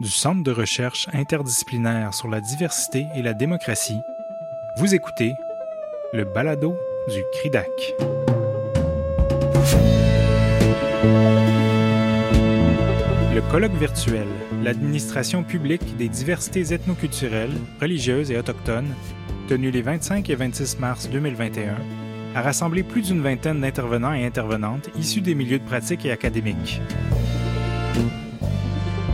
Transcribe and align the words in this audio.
du 0.00 0.10
Centre 0.10 0.42
de 0.42 0.50
recherche 0.50 1.08
interdisciplinaire 1.12 2.12
sur 2.12 2.28
la 2.28 2.40
diversité 2.40 3.06
et 3.14 3.22
la 3.22 3.32
démocratie, 3.32 4.00
vous 4.78 4.94
écoutez 4.94 5.34
le 6.12 6.24
balado 6.24 6.76
du 7.08 7.22
CRIDAC. 7.32 7.66
Le 13.34 13.40
colloque 13.50 13.74
virtuel 13.74 14.26
L'administration 14.62 15.44
publique 15.44 15.96
des 15.96 16.08
diversités 16.08 16.72
ethnoculturelles, 16.72 17.54
religieuses 17.80 18.30
et 18.30 18.38
autochtones, 18.38 18.94
tenu 19.48 19.70
les 19.70 19.82
25 19.82 20.28
et 20.28 20.34
26 20.34 20.78
mars 20.78 21.08
2021, 21.08 21.76
a 22.34 22.42
rassemblé 22.42 22.82
plus 22.82 23.02
d'une 23.02 23.22
vingtaine 23.22 23.60
d'intervenants 23.60 24.12
et 24.12 24.26
intervenantes 24.26 24.90
issus 24.98 25.20
des 25.22 25.34
milieux 25.34 25.58
de 25.58 25.64
pratique 25.64 26.04
et 26.04 26.10
académiques. 26.10 26.80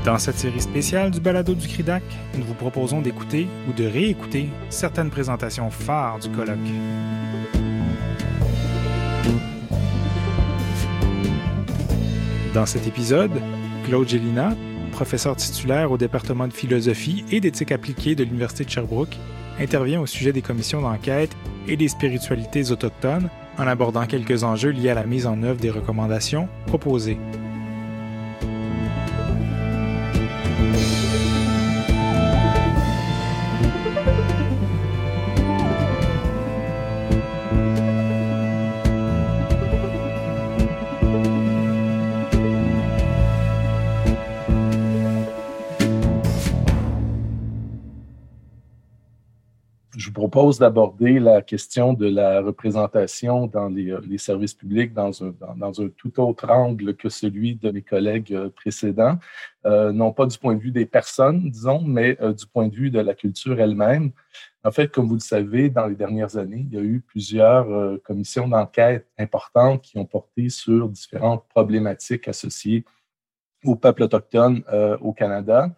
Dans 0.05 0.19
cette 0.19 0.37
série 0.37 0.61
spéciale 0.61 1.13
du 1.13 1.21
balado 1.21 1.55
du 1.55 1.69
CRIDAC, 1.69 2.03
nous 2.37 2.45
vous 2.45 2.55
proposons 2.55 3.01
d'écouter 3.01 3.47
ou 3.69 3.73
de 3.73 3.85
réécouter 3.85 4.49
certaines 4.69 5.11
présentations 5.11 5.71
phares 5.71 6.19
du 6.19 6.29
colloque. 6.29 6.59
Dans 12.53 12.67
cet 12.67 12.89
épisode, 12.89 13.31
Claude 13.87 14.09
Gélina, 14.09 14.57
professeur 14.91 15.37
titulaire 15.37 15.93
au 15.93 15.97
département 15.97 16.49
de 16.49 16.53
philosophie 16.53 17.25
et 17.31 17.39
d'éthique 17.39 17.71
appliquée 17.71 18.17
de 18.17 18.25
l'Université 18.25 18.65
de 18.65 18.71
Sherbrooke, 18.71 19.17
intervient 19.61 20.01
au 20.01 20.07
sujet 20.07 20.33
des 20.33 20.43
commissions 20.43 20.83
d'enquête 20.83 21.31
et 21.69 21.77
des 21.77 21.89
spiritualités 21.89 22.73
autochtones 22.73 23.31
en 23.57 23.69
abordant 23.69 24.07
quelques 24.07 24.43
enjeux 24.43 24.71
liés 24.71 24.91
à 24.91 24.95
la 24.95 25.05
mise 25.05 25.29
en 25.29 25.45
œuvre 25.45 25.61
des 25.61 25.71
recommandations 25.71 26.49
proposées. 26.67 27.19
Propose 50.33 50.59
d'aborder 50.59 51.21
la 51.21 51.43
question 51.43 51.93
de 51.93 52.09
la 52.09 52.41
représentation 52.41 53.47
dans 53.49 53.69
les, 53.69 53.91
euh, 53.91 54.17
services 54.17 54.55
publics 54.55 54.95
dans 54.95 55.23
un, 55.23 55.35
tout 55.99 56.21
autre 56.21 56.49
angle 56.49 56.97
que 56.97 57.11
celui 57.11 57.57
de 57.57 57.71
mes 57.71 57.83
collègues 57.83 58.33
euh, 58.33 58.49
précédents, 58.49 59.19
euh, 59.67 59.93
non 59.93 60.11
pas 60.11 60.25
du 60.25 60.39
point 60.39 60.55
de 60.55 60.61
vue 60.61 60.71
des 60.71 60.87
personnes, 60.87 61.51
disons, 61.51 61.83
mais 61.83 62.17
du 62.39 62.47
point 62.47 62.69
de 62.69 62.75
vue 62.75 62.91
de 62.91 63.01
la 63.01 63.13
culture 63.13 63.61
elle-même. 63.61 64.13
En 64.65 64.71
fait, 64.71 64.91
comme 64.91 65.07
vous 65.07 65.21
le 65.23 65.29
savez, 65.35 65.69
dans 65.69 65.87
les 65.87 65.97
dernières 65.97 66.39
années, 66.39 66.65
il 66.67 66.75
y 66.75 66.79
a 66.79 66.83
eu 66.83 67.01
plusieurs 67.01 67.67
commissions 68.03 68.49
d'enquête 68.49 69.07
importantes 69.19 69.83
qui 69.83 69.99
ont 69.99 70.07
porté 70.07 70.49
sur 70.49 70.89
différentes 70.89 71.45
problématiques 71.49 72.27
associées 72.27 72.85
au 73.65 73.77
peuple 73.77 74.05
autochtone 74.05 74.63
au 75.01 75.13
Canada. 75.13 75.69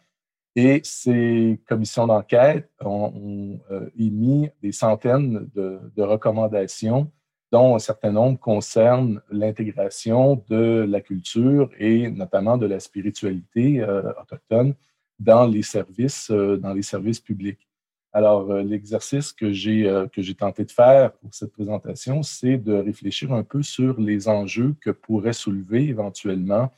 Et 0.56 0.80
ces 0.84 1.60
commissions 1.68 2.06
d'enquête 2.06 2.70
ont, 2.80 3.58
euh, 3.70 3.90
émis 3.98 4.50
des 4.62 4.70
centaines 4.70 5.50
de, 5.54 6.02
recommandations, 6.02 7.10
dont 7.50 7.74
un 7.74 7.80
certain 7.80 8.12
nombre 8.12 8.38
concernent 8.38 9.20
l'intégration 9.30 10.44
de 10.48 10.86
la 10.88 11.00
culture 11.00 11.70
et 11.78 12.08
notamment 12.08 12.56
de 12.56 12.66
la 12.66 12.78
spiritualité 12.78 13.80
euh, 13.80 14.12
autochtone 14.20 14.74
dans 15.18 15.46
les 15.46 15.62
services, 15.62 16.30
euh, 16.30 16.56
dans 16.56 16.72
les 16.72 16.82
services 16.82 17.20
publics. 17.20 17.68
Alors, 18.12 18.52
l'exercice 18.52 19.32
que 19.32 19.52
j'ai 19.52 19.92
que 20.12 20.22
j'ai 20.22 20.36
tenté 20.36 20.64
de 20.64 20.70
faire 20.70 21.14
pour 21.14 21.34
cette 21.34 21.50
présentation, 21.50 22.22
c'est 22.22 22.58
de 22.58 22.74
réfléchir 22.74 23.32
un 23.32 23.42
peu 23.42 23.60
sur 23.64 23.98
les 23.98 24.28
enjeux 24.28 24.76
que 24.80 24.90
pourrait 24.90 25.32
soulever 25.32 25.88
éventuellement 25.88 26.70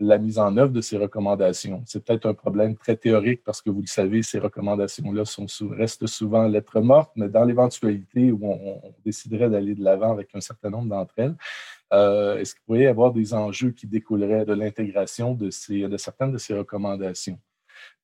la 0.00 0.18
mise 0.18 0.38
en 0.38 0.56
œuvre 0.56 0.72
de 0.72 0.80
ces 0.80 0.96
recommandations. 0.96 1.82
C'est 1.86 2.04
peut-être 2.04 2.26
un 2.26 2.34
problème 2.34 2.76
très 2.76 2.96
théorique 2.96 3.42
parce 3.44 3.62
que 3.62 3.70
vous 3.70 3.80
le 3.80 3.86
savez, 3.86 4.22
ces 4.22 4.38
recommandations-là 4.38 5.22
restent 5.70 6.06
souvent 6.06 6.48
lettres 6.48 6.80
mortes, 6.80 7.12
mais 7.14 7.28
dans 7.28 7.44
l'éventualité 7.44 8.32
où 8.32 8.40
on, 8.44 8.82
déciderait 9.04 9.50
d'aller 9.50 9.74
de 9.74 9.84
l'avant 9.84 10.12
avec 10.12 10.34
un 10.34 10.40
certain 10.40 10.70
nombre 10.70 10.88
d'entre 10.88 11.14
elles, 11.16 11.36
euh, 11.92 12.38
est-ce 12.38 12.54
qu'il 12.54 12.64
pourrait 12.64 12.82
y 12.82 12.86
avoir 12.86 13.12
des 13.12 13.34
enjeux 13.34 13.70
qui 13.70 13.86
découleraient 13.86 14.44
de 14.44 14.54
l'intégration 14.54 15.34
de, 15.34 15.46
de 15.86 15.96
certaines 15.96 16.32
de 16.32 16.38
ces 16.38 16.54
recommandations? 16.54 17.38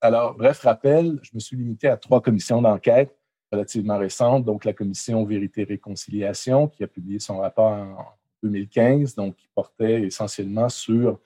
Alors, 0.00 0.34
bref 0.34 0.60
rappel, 0.60 1.18
je 1.22 1.30
me 1.34 1.40
suis 1.40 1.56
limité 1.56 1.88
à 1.88 1.96
trois 1.96 2.20
commissions 2.20 2.62
d'enquête 2.62 3.16
relativement 3.50 3.98
récentes, 3.98 4.44
donc 4.44 4.64
la 4.64 4.72
commission 4.72 5.24
Vérité-Réconciliation 5.24 6.68
qui 6.68 6.84
a 6.84 6.86
publié 6.86 7.18
son 7.18 7.38
rapport 7.38 7.72
en 7.72 7.96
2015, 8.42 9.14
donc 9.16 9.36
qui 9.36 9.48
portait 9.54 10.02
essentiellement 10.02 10.68
sur 10.68 11.18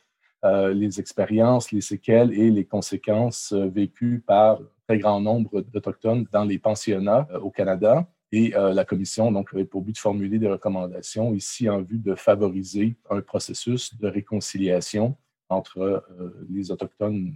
les 0.45 1.01
expériences, 1.01 1.73
les 1.73 1.81
séquelles 1.81 2.33
et 2.33 2.51
les 2.51 2.65
conséquences 2.65 3.53
euh, 3.53 3.67
vécues 3.69 4.23
par 4.27 4.61
un 4.61 4.67
très 4.87 4.99
grand 4.99 5.21
nombre 5.21 5.63
d'Autochtones 5.63 6.27
dans 6.33 6.45
les 6.45 6.59
pensionnats 6.59 7.27
euh, 7.31 7.41
au 7.41 7.51
Canada. 7.51 8.07
Et 8.33 8.51
la 8.51 8.85
commission 8.85 9.31
donc, 9.31 9.51
avait 9.55 9.65
pour 9.65 9.83
but 9.83 9.93
de 9.93 9.99
formuler 9.99 10.41
des 10.41 10.49
recommandations 10.49 11.33
ici 11.35 11.69
en 11.69 11.83
vue 11.83 12.01
de 12.01 12.17
favoriser 12.17 12.97
un 13.09 13.21
processus 13.21 13.97
de 13.97 14.09
réconciliation 14.09 15.17
entre 15.49 16.05
les 16.51 16.73
Autochtones 16.73 17.33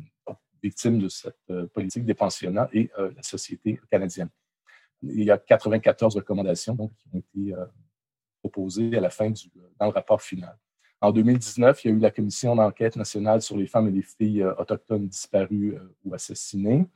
victimes 0.60 0.98
de 0.98 1.08
cette 1.08 1.52
politique 1.72 2.04
des 2.04 2.14
pensionnats 2.14 2.68
et 2.72 2.90
la 2.98 3.22
société 3.22 3.78
canadienne. 3.88 4.30
Il 5.02 5.22
y 5.22 5.30
a 5.30 5.38
94 5.38 6.16
recommandations 6.16 6.74
donc, 6.74 6.90
qui 6.96 7.08
ont 7.14 7.18
été 7.18 7.54
proposées 8.40 8.96
à 8.96 9.00
la 9.00 9.10
fin 9.10 9.30
dans 9.78 9.86
le 9.86 9.92
rapport 9.92 10.20
final. 10.20 10.58
En 11.00 11.12
2019, 11.12 11.84
il 11.84 11.88
y 11.88 11.90
a 11.92 11.96
eu 11.96 12.00
la 12.00 12.10
commission 12.10 12.56
d'enquête 12.56 12.96
nationale 12.96 13.40
sur 13.40 13.56
les 13.56 13.66
femmes 13.66 13.88
et 13.88 13.92
les 13.92 14.02
filles 14.02 14.42
euh, 14.42 14.54
autochtones 14.58 15.06
disparues 15.06 15.76
euh, 15.76 15.94
ou 16.04 16.14
assassinées. 16.14 16.86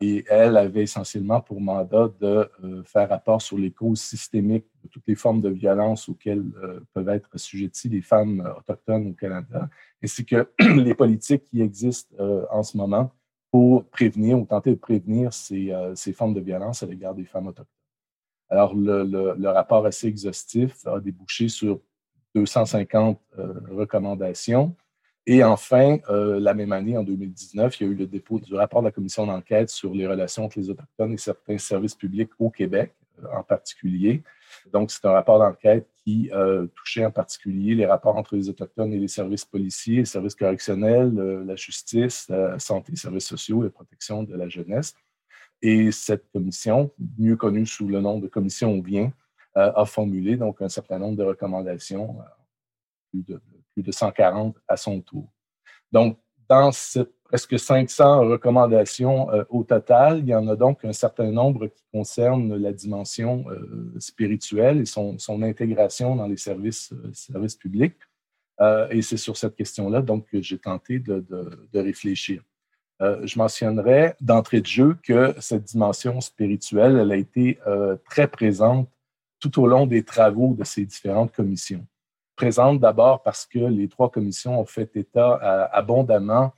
Et 0.00 0.24
elle 0.28 0.56
avait 0.56 0.82
essentiellement 0.82 1.40
pour 1.40 1.60
mandat 1.60 2.10
de 2.20 2.50
euh, 2.64 2.82
faire 2.84 3.08
rapport 3.08 3.40
sur 3.40 3.56
les 3.56 3.70
causes 3.70 4.00
systémiques 4.00 4.66
de 4.82 4.88
toutes 4.88 5.06
les 5.06 5.14
formes 5.14 5.40
de 5.40 5.48
violence 5.48 6.08
auxquelles 6.08 6.44
peuvent 6.92 7.08
être 7.08 7.30
assujetties 7.32 7.88
les 7.88 8.02
femmes 8.02 8.46
autochtones 8.58 9.08
au 9.08 9.12
Canada, 9.14 9.70
ainsi 10.02 10.26
que 10.26 10.50
les 10.76 10.94
politiques 10.94 11.44
qui 11.44 11.62
existent 11.62 12.14
en 12.50 12.62
ce 12.62 12.76
moment 12.76 13.10
pour 13.50 13.88
prévenir 13.88 14.38
ou 14.38 14.44
tenter 14.44 14.70
de 14.70 14.76
prévenir 14.76 15.32
ces, 15.32 15.72
ces 15.94 16.12
formes 16.12 16.34
de 16.34 16.40
violence 16.40 16.82
à 16.82 16.86
l'égard 16.86 17.14
des 17.14 17.24
femmes 17.24 17.46
autochtones. 17.46 17.66
Alors, 18.50 18.74
le, 18.74 19.02
le, 19.02 19.48
rapport 19.48 19.86
assez 19.86 20.08
exhaustif 20.08 20.86
a 20.86 21.00
débouché 21.00 21.48
sur 21.48 21.80
250 22.36 23.18
euh, 23.38 23.54
recommandations. 23.70 24.76
Et 25.26 25.42
enfin, 25.42 25.98
euh, 26.08 26.38
la 26.38 26.54
même 26.54 26.72
année, 26.72 26.96
en 26.96 27.02
2019, 27.02 27.80
il 27.80 27.86
y 27.86 27.88
a 27.88 27.92
eu 27.92 27.96
le 27.96 28.06
dépôt 28.06 28.38
du 28.38 28.54
rapport 28.54 28.82
de 28.82 28.86
la 28.86 28.92
commission 28.92 29.26
d'enquête 29.26 29.70
sur 29.70 29.92
les 29.92 30.06
relations 30.06 30.44
entre 30.44 30.58
les 30.58 30.70
Autochtones 30.70 31.14
et 31.14 31.16
certains 31.16 31.58
services 31.58 31.94
publics 31.94 32.30
au 32.38 32.50
Québec 32.50 32.94
euh, 33.24 33.26
en 33.34 33.42
particulier. 33.42 34.22
Donc, 34.72 34.90
c'est 34.90 35.04
un 35.06 35.12
rapport 35.12 35.38
d'enquête 35.38 35.88
qui 36.04 36.30
touchait 36.76 37.04
en 37.04 37.10
particulier 37.10 37.74
les 37.74 37.84
rapports 37.84 38.16
entre 38.16 38.36
les 38.36 38.48
Autochtones 38.48 38.92
et 38.92 38.98
les 38.98 39.08
services 39.08 39.44
policiers, 39.44 39.96
les 39.96 40.04
services 40.04 40.36
correctionnels, 40.36 41.12
la 41.44 41.56
justice, 41.56 42.28
la 42.28 42.56
santé, 42.60 42.92
les 42.92 42.98
services 42.98 43.26
sociaux 43.26 43.62
et 43.62 43.64
la 43.64 43.70
protection 43.70 44.22
de 44.22 44.36
la 44.36 44.48
jeunesse. 44.48 44.94
Et 45.62 45.90
cette 45.90 46.30
commission, 46.32 46.92
mieux 47.18 47.36
connue 47.36 47.66
sous 47.66 47.88
le 47.88 48.00
nom 48.00 48.20
de 48.20 48.28
commission 48.28 48.80
euh, 48.86 49.00
a 49.56 49.84
formulé 49.86 50.36
donc 50.36 50.60
un 50.60 50.68
certain 50.68 50.98
nombre 50.98 51.16
de 51.16 51.24
recommandations, 51.24 52.18
euh, 52.20 53.38
plus 53.72 53.82
de, 53.82 53.92
140 53.92 54.56
à 54.68 54.76
son 54.76 55.00
tour. 55.00 55.32
Donc, 55.90 56.18
dans 56.48 56.72
ces 56.72 57.04
presque 57.24 57.58
500 57.58 58.20
recommandations 58.28 59.30
euh, 59.32 59.42
au 59.48 59.64
total, 59.64 60.20
il 60.20 60.28
y 60.28 60.34
en 60.34 60.46
a 60.46 60.54
donc 60.54 60.84
un 60.84 60.92
certain 60.92 61.32
nombre 61.32 61.66
qui 61.66 61.82
concernent 61.92 62.56
la 62.56 62.72
dimension 62.72 63.46
spirituelle 63.98 64.82
et 64.82 64.84
son, 64.84 65.16
intégration 65.42 66.14
dans 66.14 66.28
les 66.28 66.36
services, 66.36 66.94
services 67.12 67.56
publics. 67.56 67.96
et 68.90 69.02
c'est 69.02 69.16
sur 69.16 69.36
cette 69.36 69.56
question-là 69.56 70.02
donc 70.02 70.28
que 70.28 70.40
j'ai 70.40 70.58
tenté 70.58 71.00
de, 71.00 71.18
de 71.28 71.80
réfléchir. 71.80 72.44
je 73.00 73.38
mentionnerai 73.38 74.14
d'entrée 74.20 74.60
de 74.60 74.66
jeu 74.66 74.96
que 75.02 75.34
cette 75.40 75.64
dimension 75.64 76.20
spirituelle, 76.20 76.96
elle 76.96 77.10
a 77.10 77.16
été 77.16 77.58
très 78.04 78.28
présente 78.28 78.88
tout 79.40 79.60
au 79.60 79.66
long 79.66 79.86
des 79.86 80.02
travaux 80.02 80.54
de 80.54 80.64
ces 80.64 80.84
différentes 80.84 81.32
commissions. 81.32 81.86
Présente 82.36 82.80
d'abord 82.80 83.22
parce 83.22 83.46
que 83.46 83.58
les 83.58 83.88
trois 83.88 84.10
commissions 84.10 84.60
ont 84.60 84.66
fait 84.66 84.94
état 84.96 85.40
euh, 85.42 85.66
abondamment 85.72 86.52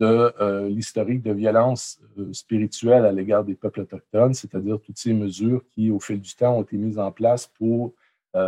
de 0.00 0.34
euh, 0.40 0.68
l'historique 0.68 1.22
de 1.22 1.32
violence 1.32 1.98
euh, 2.18 2.30
spirituelle 2.32 3.06
à 3.06 3.12
l'égard 3.12 3.42
des 3.42 3.54
peuples 3.54 3.80
autochtones, 3.80 4.34
c'est-à-dire 4.34 4.78
toutes 4.80 4.98
ces 4.98 5.14
mesures 5.14 5.64
qui, 5.70 5.90
au 5.90 5.98
fil 5.98 6.20
du 6.20 6.34
temps, 6.34 6.58
ont 6.58 6.62
été 6.62 6.76
mises 6.76 6.98
en 6.98 7.10
place 7.10 7.46
pour 7.46 7.94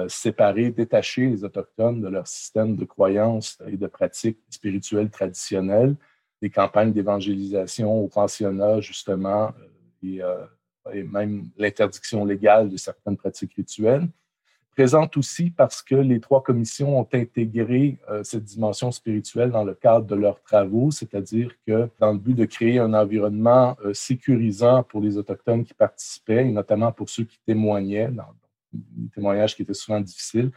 séparer, 0.09 0.73
détacher 0.73 1.29
les 1.29 1.45
Autochtones 1.45 2.01
de 2.01 2.09
leur 2.09 2.27
système 2.27 2.75
de 2.75 2.85
croyances 2.85 3.57
et 3.69 3.77
de 3.77 3.87
pratiques 3.87 4.41
spirituelles 4.51 5.11
traditionnelles, 5.11 5.95
des 6.43 6.51
campagnes 6.51 6.93
d'évangélisation 6.93 7.95
au 7.95 8.09
pensionnat, 8.09 8.81
justement, 8.81 9.53
et, 10.03 10.21
et 10.93 11.03
même 11.03 11.49
l'interdiction 11.57 12.25
légale 12.25 12.69
de 12.69 12.77
certaines 12.77 13.17
pratiques 13.17 13.55
rituelles 13.55 14.09
présente 14.77 15.17
aussi 15.17 15.51
parce 15.51 15.81
que 15.81 15.95
les 15.95 16.21
trois 16.21 16.43
commissions 16.43 17.01
ont 17.01 17.09
intégré 17.15 17.99
euh, 18.11 18.23
cette 18.23 18.45
dimension 18.45 18.93
spirituelle 18.93 19.51
dans 19.51 19.65
le 19.65 19.75
cadre 19.75 20.07
de 20.07 20.15
leurs 20.15 20.43
travaux, 20.43 20.91
c'est-à-dire 20.91 21.51
que 21.67 21.89
dans 21.99 22.13
le 22.13 22.19
but 22.19 22.35
de 22.35 22.45
créer 22.45 22.79
un 22.79 22.93
environnement 22.93 23.77
euh, 23.85 23.95
sécurisant 23.95 24.83
pour 24.83 25.01
les 25.01 25.17
Autochtones 25.17 25.65
qui 25.65 25.73
participaient, 25.73 26.47
et 26.47 26.53
notamment 26.53 26.93
pour 26.93 27.09
ceux 27.09 27.25
qui 27.25 27.41
témoignaient, 27.47 28.09
dans 28.09 28.35
des 28.73 29.09
témoignages 29.15 29.57
qui 29.57 29.63
étaient 29.63 29.73
souvent 29.73 30.01
difficiles, 30.01 30.51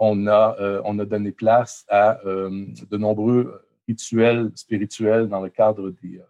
on 0.00 0.26
a, 0.26 0.56
euh, 0.58 0.82
on 0.84 0.98
a 0.98 1.04
donné 1.04 1.30
place 1.30 1.86
à 1.88 2.18
de 2.24 2.96
nombreux 2.96 3.62
rituels 3.86 4.50
spirituels 4.56 5.28
dans 5.28 5.40
le 5.40 5.50
cadre 5.50 5.90
des, 6.02 6.20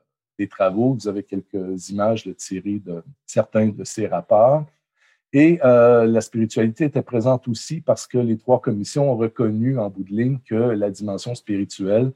des 0.40 0.48
travaux. 0.48 0.94
Vous 0.94 1.06
avez 1.06 1.22
quelques 1.22 1.90
images 1.90 2.28
tirées 2.36 2.80
de 2.84 3.02
certains 3.26 3.68
de 3.68 3.84
ces 3.84 4.06
rapports. 4.06 4.64
Et 5.32 5.60
euh, 5.64 6.06
la 6.06 6.20
spiritualité 6.22 6.84
était 6.86 7.02
présente 7.02 7.46
aussi 7.46 7.80
parce 7.80 8.06
que 8.06 8.18
les 8.18 8.36
trois 8.36 8.60
commissions 8.60 9.12
ont 9.12 9.16
reconnu 9.16 9.78
en 9.78 9.88
bout 9.90 10.02
de 10.02 10.14
ligne 10.20 10.38
que 10.44 10.54
la 10.54 10.90
dimension 10.90 11.34
spirituelle, 11.34 12.12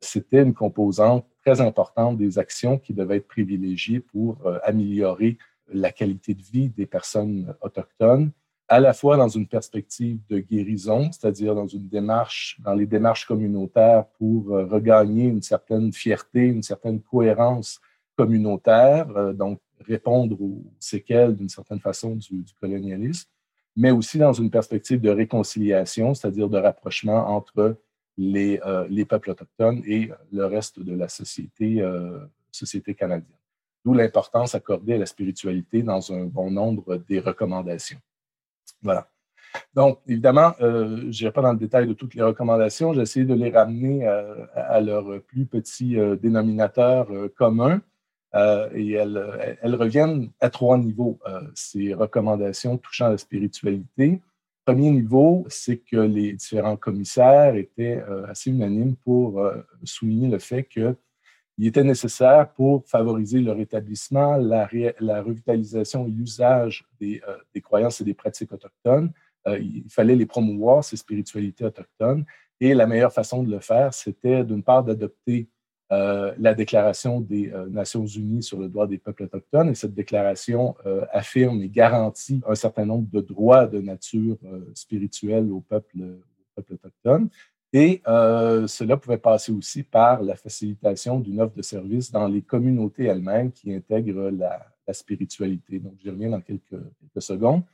c'était 0.00 0.42
une 0.42 0.54
composante 0.54 1.26
très 1.44 1.60
importante 1.60 2.16
des 2.16 2.38
actions 2.38 2.78
qui 2.78 2.92
devaient 2.92 3.18
être 3.18 3.28
privilégiées 3.28 4.00
pour 4.00 4.44
euh, 4.46 4.58
améliorer 4.64 5.38
la 5.72 5.92
qualité 5.92 6.34
de 6.34 6.42
vie 6.42 6.68
des 6.70 6.86
personnes 6.86 7.54
autochtones, 7.60 8.30
à 8.68 8.80
la 8.80 8.92
fois 8.92 9.16
dans 9.16 9.28
une 9.28 9.46
perspective 9.46 10.18
de 10.28 10.38
guérison, 10.40 11.10
c'est-à-dire 11.12 11.54
dans 11.54 11.66
une 11.66 11.88
démarche, 11.88 12.58
dans 12.60 12.74
les 12.74 12.86
démarches 12.86 13.26
communautaires 13.26 14.06
pour 14.18 14.52
euh, 14.52 14.66
regagner 14.66 15.24
une 15.24 15.42
certaine 15.42 15.92
fierté, 15.92 16.40
une 16.46 16.62
certaine 16.62 17.00
cohérence 17.00 17.80
communautaire, 18.16 19.34
donc 19.34 19.60
répondre 19.80 20.40
aux 20.40 20.64
séquelles 20.78 21.36
d'une 21.36 21.48
certaine 21.48 21.80
façon 21.80 22.16
du, 22.16 22.44
colonialisme, 22.60 23.28
mais 23.76 23.90
aussi 23.90 24.18
dans 24.18 24.32
une 24.32 24.50
perspective 24.50 25.00
de 25.00 25.10
réconciliation, 25.10 26.14
c'est-à-dire 26.14 26.48
de 26.48 26.58
rapprochement 26.58 27.28
entre 27.28 27.76
les, 28.16 28.58
euh, 28.64 28.86
les, 28.88 29.04
peuples 29.04 29.30
autochtones 29.30 29.82
et 29.86 30.10
le 30.32 30.46
reste 30.46 30.80
de 30.80 30.94
la 30.94 31.08
société, 31.08 31.82
euh, 31.82 32.18
société 32.50 32.94
canadienne. 32.94 33.36
D'où 33.84 33.92
l'importance 33.92 34.54
accordée 34.54 34.94
à 34.94 34.98
la 34.98 35.06
spiritualité 35.06 35.82
dans 35.82 36.12
un 36.12 36.24
bon 36.24 36.50
nombre 36.50 36.96
des 37.08 37.20
recommandations. 37.20 38.00
Voilà. 38.82 39.08
Donc, 39.74 40.00
évidemment, 40.06 40.52
euh, 40.60 41.10
je 41.10 41.22
n'irai 41.22 41.32
pas 41.32 41.42
dans 41.42 41.52
le 41.52 41.58
détail 41.58 41.86
de 41.86 41.92
toutes 41.94 42.14
les 42.14 42.22
recommandations. 42.22 42.92
J'ai 42.92 43.02
essayé 43.02 43.24
de 43.24 43.34
les 43.34 43.50
ramener 43.50 44.06
à, 44.06 44.24
à 44.54 44.80
leur 44.80 45.22
plus 45.22 45.46
petit 45.46 45.96
dénominateur 46.20 47.08
commun. 47.36 47.80
Euh, 48.36 48.68
et 48.74 48.92
elles, 48.92 49.74
reviennent 49.76 50.30
à 50.40 50.50
trois 50.50 50.76
niveaux, 50.76 51.18
euh, 51.26 51.40
ces 51.54 51.94
recommandations 51.94 52.76
touchant 52.76 53.08
la 53.08 53.18
spiritualité. 53.18 54.20
Premier 54.66 54.90
niveau, 54.90 55.46
c'est 55.48 55.78
que 55.78 55.96
les 55.96 56.34
différents 56.34 56.76
commissaires 56.76 57.54
étaient 57.54 58.02
euh, 58.08 58.26
assez 58.26 58.50
unanimes 58.50 58.96
pour 58.96 59.42
souligner 59.84 60.28
le 60.28 60.38
fait 60.38 60.64
qu'il 61.56 61.66
était 61.66 61.82
nécessaire 61.82 62.52
pour 62.52 62.86
favoriser 62.86 63.40
le 63.40 63.50
rétablissement, 63.52 64.36
la, 64.36 64.66
revitalisation 65.22 66.06
et 66.06 66.10
l'usage 66.10 66.86
des, 67.00 67.20
des, 67.52 67.60
croyances 67.60 68.00
et 68.00 68.04
des 68.04 68.14
pratiques 68.14 68.52
autochtones. 68.52 69.10
il 69.46 69.86
fallait 69.88 70.16
les 70.16 70.26
promouvoir, 70.26 70.84
ces 70.84 70.96
spiritualités 70.96 71.64
autochtones. 71.64 72.24
Et 72.60 72.74
la 72.74 72.86
meilleure 72.86 73.12
façon 73.12 73.42
de 73.42 73.50
le 73.50 73.60
faire, 73.60 73.92
c'était 73.92 74.44
d'une 74.44 74.62
part 74.62 74.84
d'adopter 74.84 75.48
euh, 75.92 76.34
la 76.38 76.54
Déclaration 76.54 77.20
des 77.20 77.52
euh, 77.52 77.68
Nations 77.68 78.06
Unies 78.06 78.42
sur 78.42 78.58
le 78.58 78.68
droit 78.68 78.88
des 78.88 78.98
peuples 78.98 79.24
autochtones. 79.24 79.68
Et 79.68 79.74
cette 79.74 79.94
déclaration 79.94 80.74
euh, 80.84 81.04
affirme 81.12 81.62
et 81.62 81.68
garantit 81.68 82.40
un 82.48 82.56
certain 82.56 82.84
nombre 82.84 83.08
de 83.10 83.20
droits 83.20 83.66
de 83.66 83.80
nature 83.80 84.36
spirituelle 84.74 85.50
aux 85.52 85.60
peuples, 85.60 86.18
autochtones. 86.56 87.28
Et 87.78 88.00
cela 88.06 88.96
pouvait 88.96 89.18
passer 89.18 89.52
aussi 89.52 89.82
par 89.82 90.22
la 90.22 90.34
facilitation 90.34 91.20
d'une 91.20 91.40
offre 91.40 91.56
de 91.56 91.62
service 91.62 92.10
dans 92.10 92.26
les 92.26 92.40
communautés 92.40 93.04
elles-mêmes 93.04 93.52
qui 93.52 93.74
intègrent 93.74 94.30
la, 94.30 94.66
spiritualité. 94.92 95.80
Donc, 95.80 95.94
j'y 96.00 96.08
reviens 96.08 96.30
dans 96.30 96.40
quelques 96.40 96.78
secondes 97.18 97.64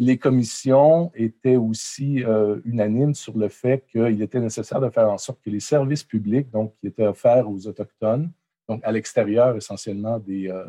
les 0.00 0.16
commissions 0.16 1.12
étaient 1.14 1.56
aussi 1.56 2.24
euh, 2.24 2.58
unanimes 2.64 3.14
sur 3.14 3.36
le 3.36 3.48
fait 3.48 3.84
qu'il 3.86 4.22
était 4.22 4.40
nécessaire 4.40 4.80
de 4.80 4.88
faire 4.88 5.10
en 5.10 5.18
sorte 5.18 5.40
que 5.42 5.50
les 5.50 5.60
services 5.60 6.04
publics, 6.04 6.50
donc 6.50 6.74
qui 6.80 6.86
étaient 6.86 7.06
offerts 7.06 7.48
aux 7.48 7.66
Autochtones, 7.66 8.30
donc 8.66 8.80
à 8.82 8.92
l'extérieur 8.92 9.54
essentiellement 9.56 10.18
des, 10.18 10.48
euh, 10.48 10.64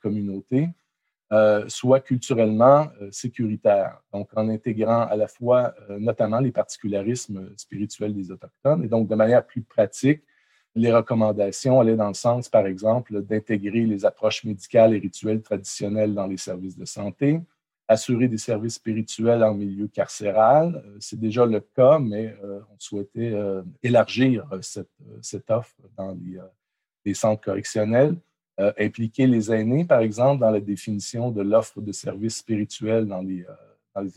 communautés, 0.00 0.70
euh, 1.32 1.68
soient 1.68 2.00
culturellement 2.00 2.88
sécuritaires, 3.10 4.00
donc 4.12 4.28
en 4.36 4.48
intégrant 4.48 5.02
à 5.02 5.16
la 5.16 5.28
fois 5.28 5.74
notamment 5.98 6.40
les 6.40 6.52
particularismes 6.52 7.50
spirituels 7.56 8.14
des 8.14 8.30
Autochtones 8.30 8.84
et 8.84 8.88
donc 8.88 9.08
de 9.08 9.14
manière 9.14 9.44
plus 9.44 9.62
pratique, 9.62 10.22
les 10.74 10.92
recommandations 10.92 11.80
allaient 11.80 11.96
dans 11.96 12.08
le 12.08 12.14
sens, 12.14 12.48
par 12.48 12.66
exemple, 12.66 13.22
d'intégrer 13.22 13.82
les 13.82 14.04
approches 14.04 14.44
médicales 14.44 14.94
et 14.94 14.98
rituelles 14.98 15.42
traditionnelles 15.42 16.14
dans 16.14 16.26
les 16.26 16.38
services 16.38 16.78
de 16.78 16.84
santé, 16.84 17.40
assurer 17.88 18.28
des 18.28 18.38
services 18.38 18.74
spirituels 18.74 19.44
en 19.44 19.54
milieu 19.54 19.88
carcéral. 19.88 20.82
Euh, 20.86 20.96
c'est 20.98 21.20
déjà 21.20 21.44
le 21.44 21.60
cas, 21.60 21.98
mais 21.98 22.34
euh, 22.42 22.60
on 22.72 22.76
souhaitait 22.78 23.32
euh, 23.32 23.62
élargir 23.82 24.46
cette, 24.62 25.50
offre 25.50 25.76
dans 25.96 26.16
les, 27.04 27.14
centres 27.14 27.42
correctionnels. 27.42 28.16
Impliquer 28.78 29.26
les 29.26 29.50
aînés, 29.50 29.84
par 29.84 30.00
exemple, 30.00 30.40
dans 30.40 30.50
la 30.50 30.60
définition 30.60 31.30
de 31.30 31.42
l'offre 31.42 31.80
de 31.80 31.90
services 31.90 32.36
spirituels 32.36 33.06
dans 33.06 33.20
les, 33.20 33.44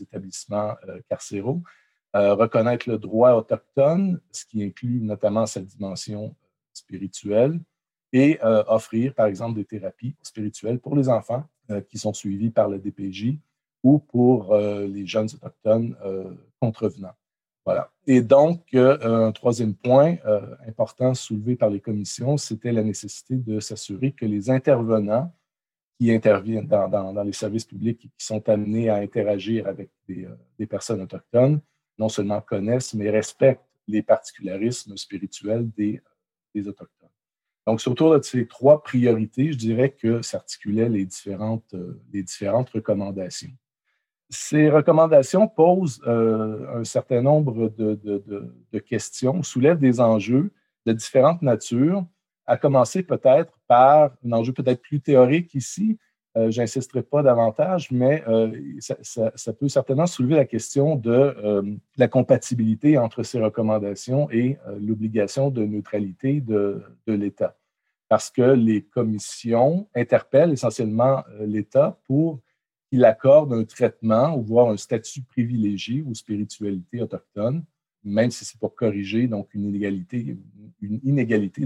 établissements 0.00 0.74
carcéraux. 1.08 1.62
reconnaître 2.12 2.88
le 2.88 2.98
droit 2.98 3.32
autochtone, 3.32 4.20
ce 4.30 4.44
qui 4.44 4.62
inclut 4.62 5.00
notamment 5.00 5.46
sa 5.46 5.60
dimension 5.60 6.36
spirituelle, 6.72 7.58
et 8.12 8.38
offrir, 8.42 9.14
par 9.14 9.26
exemple, 9.26 9.56
des 9.56 9.64
thérapies 9.64 10.14
spirituelles 10.22 10.78
pour 10.78 10.96
les 10.96 11.08
enfants 11.08 11.44
qui 11.88 11.98
sont 11.98 12.12
suivis 12.12 12.50
par 12.50 12.68
le 12.68 12.78
DPJ 12.78 13.38
ou 13.86 14.00
pour 14.00 14.52
euh, 14.52 14.84
les 14.88 15.06
jeunes 15.06 15.28
autochtones 15.32 15.96
euh, 16.04 16.34
contrevenants. 16.60 17.14
Voilà. 17.66 17.90
Et 18.06 18.22
donc, 18.22 18.62
euh, 18.74 19.26
un 19.26 19.32
troisième 19.32 19.74
point 19.74 20.16
important 20.66 21.14
soulevé 21.14 21.56
par 21.56 21.68
les 21.68 21.80
commissions, 21.80 22.36
c'était 22.36 22.70
la 22.70 22.84
nécessité 22.84 23.34
de 23.34 23.58
s'assurer 23.58 24.12
que 24.12 24.24
les 24.24 24.48
intervenants 24.50 25.34
qui 25.98 26.12
interviennent 26.12 26.68
dans, 26.68 27.22
les 27.24 27.32
services 27.32 27.64
publics 27.64 28.04
et 28.04 28.08
qui 28.08 28.24
sont 28.24 28.48
amenés 28.48 28.88
à 28.88 28.96
interagir 28.96 29.66
avec 29.66 29.90
des, 30.08 30.66
personnes 30.66 31.00
autochtones, 31.00 31.60
non 31.98 32.08
seulement 32.08 32.40
connaissent, 32.40 32.94
mais 32.94 33.10
respectent 33.10 33.64
les 33.88 34.02
particularismes 34.02 34.96
spirituels 34.96 35.68
des, 35.70 36.00
Autochtones. 36.54 37.10
Donc, 37.66 37.82
sur 37.82 37.92
autour 37.92 38.16
de 38.16 38.22
ces 38.22 38.46
trois 38.46 38.82
priorités, 38.82 39.52
je 39.52 39.58
dirais 39.58 39.90
que 39.90 40.22
s'articulaient 40.22 40.88
les 40.88 41.04
différentes 41.04 41.74
recommandations. 42.70 43.50
Ces 44.28 44.68
recommandations 44.70 45.46
posent 45.46 46.02
euh, 46.06 46.80
un 46.80 46.84
certain 46.84 47.22
nombre 47.22 47.68
de, 47.68 48.78
questions, 48.80 49.42
soulèvent 49.42 49.78
des 49.78 50.00
enjeux 50.00 50.50
de 50.84 50.92
différentes 50.92 51.42
natures, 51.42 52.04
à 52.46 52.56
commencer 52.56 53.02
peut-être 53.02 53.58
par 53.68 54.10
un 54.24 54.32
enjeu 54.32 54.52
peut-être 54.52 54.82
plus 54.82 55.00
théorique 55.00 55.54
ici. 55.54 55.98
Euh, 56.36 56.50
je 56.50 56.60
n'insisterai 56.60 57.02
pas 57.02 57.22
davantage, 57.22 57.90
mais 57.92 58.24
euh, 58.28 58.52
ça, 58.80 59.52
peut 59.52 59.68
certainement 59.68 60.06
soulever 60.06 60.34
la 60.34 60.44
question 60.44 60.96
de 60.96 61.78
la 61.96 62.08
compatibilité 62.08 62.98
entre 62.98 63.22
ces 63.22 63.40
recommandations 63.40 64.28
et 64.30 64.58
l'obligation 64.80 65.50
de 65.50 65.64
neutralité 65.64 66.40
de 66.40 66.82
l'État. 67.06 67.56
Parce 68.08 68.30
que 68.30 68.42
les 68.42 68.82
commissions 68.82 69.88
interpellent 69.94 70.52
essentiellement 70.52 71.24
l'État 71.40 71.98
pour 72.06 72.40
il 72.90 73.04
accorde 73.04 73.52
un 73.52 73.64
traitement 73.64 74.36
ou 74.36 74.42
voire 74.42 74.70
un 74.70 74.76
statut 74.76 75.22
privilégié 75.22 76.02
aux 76.02 76.14
spiritualités 76.14 77.02
autochtones, 77.02 77.64
même 78.04 78.30
si 78.30 78.44
c'est 78.44 78.58
pour 78.58 78.74
corriger 78.74 79.26
donc 79.26 79.52
une 79.54 79.64
inégalité, 79.64 80.36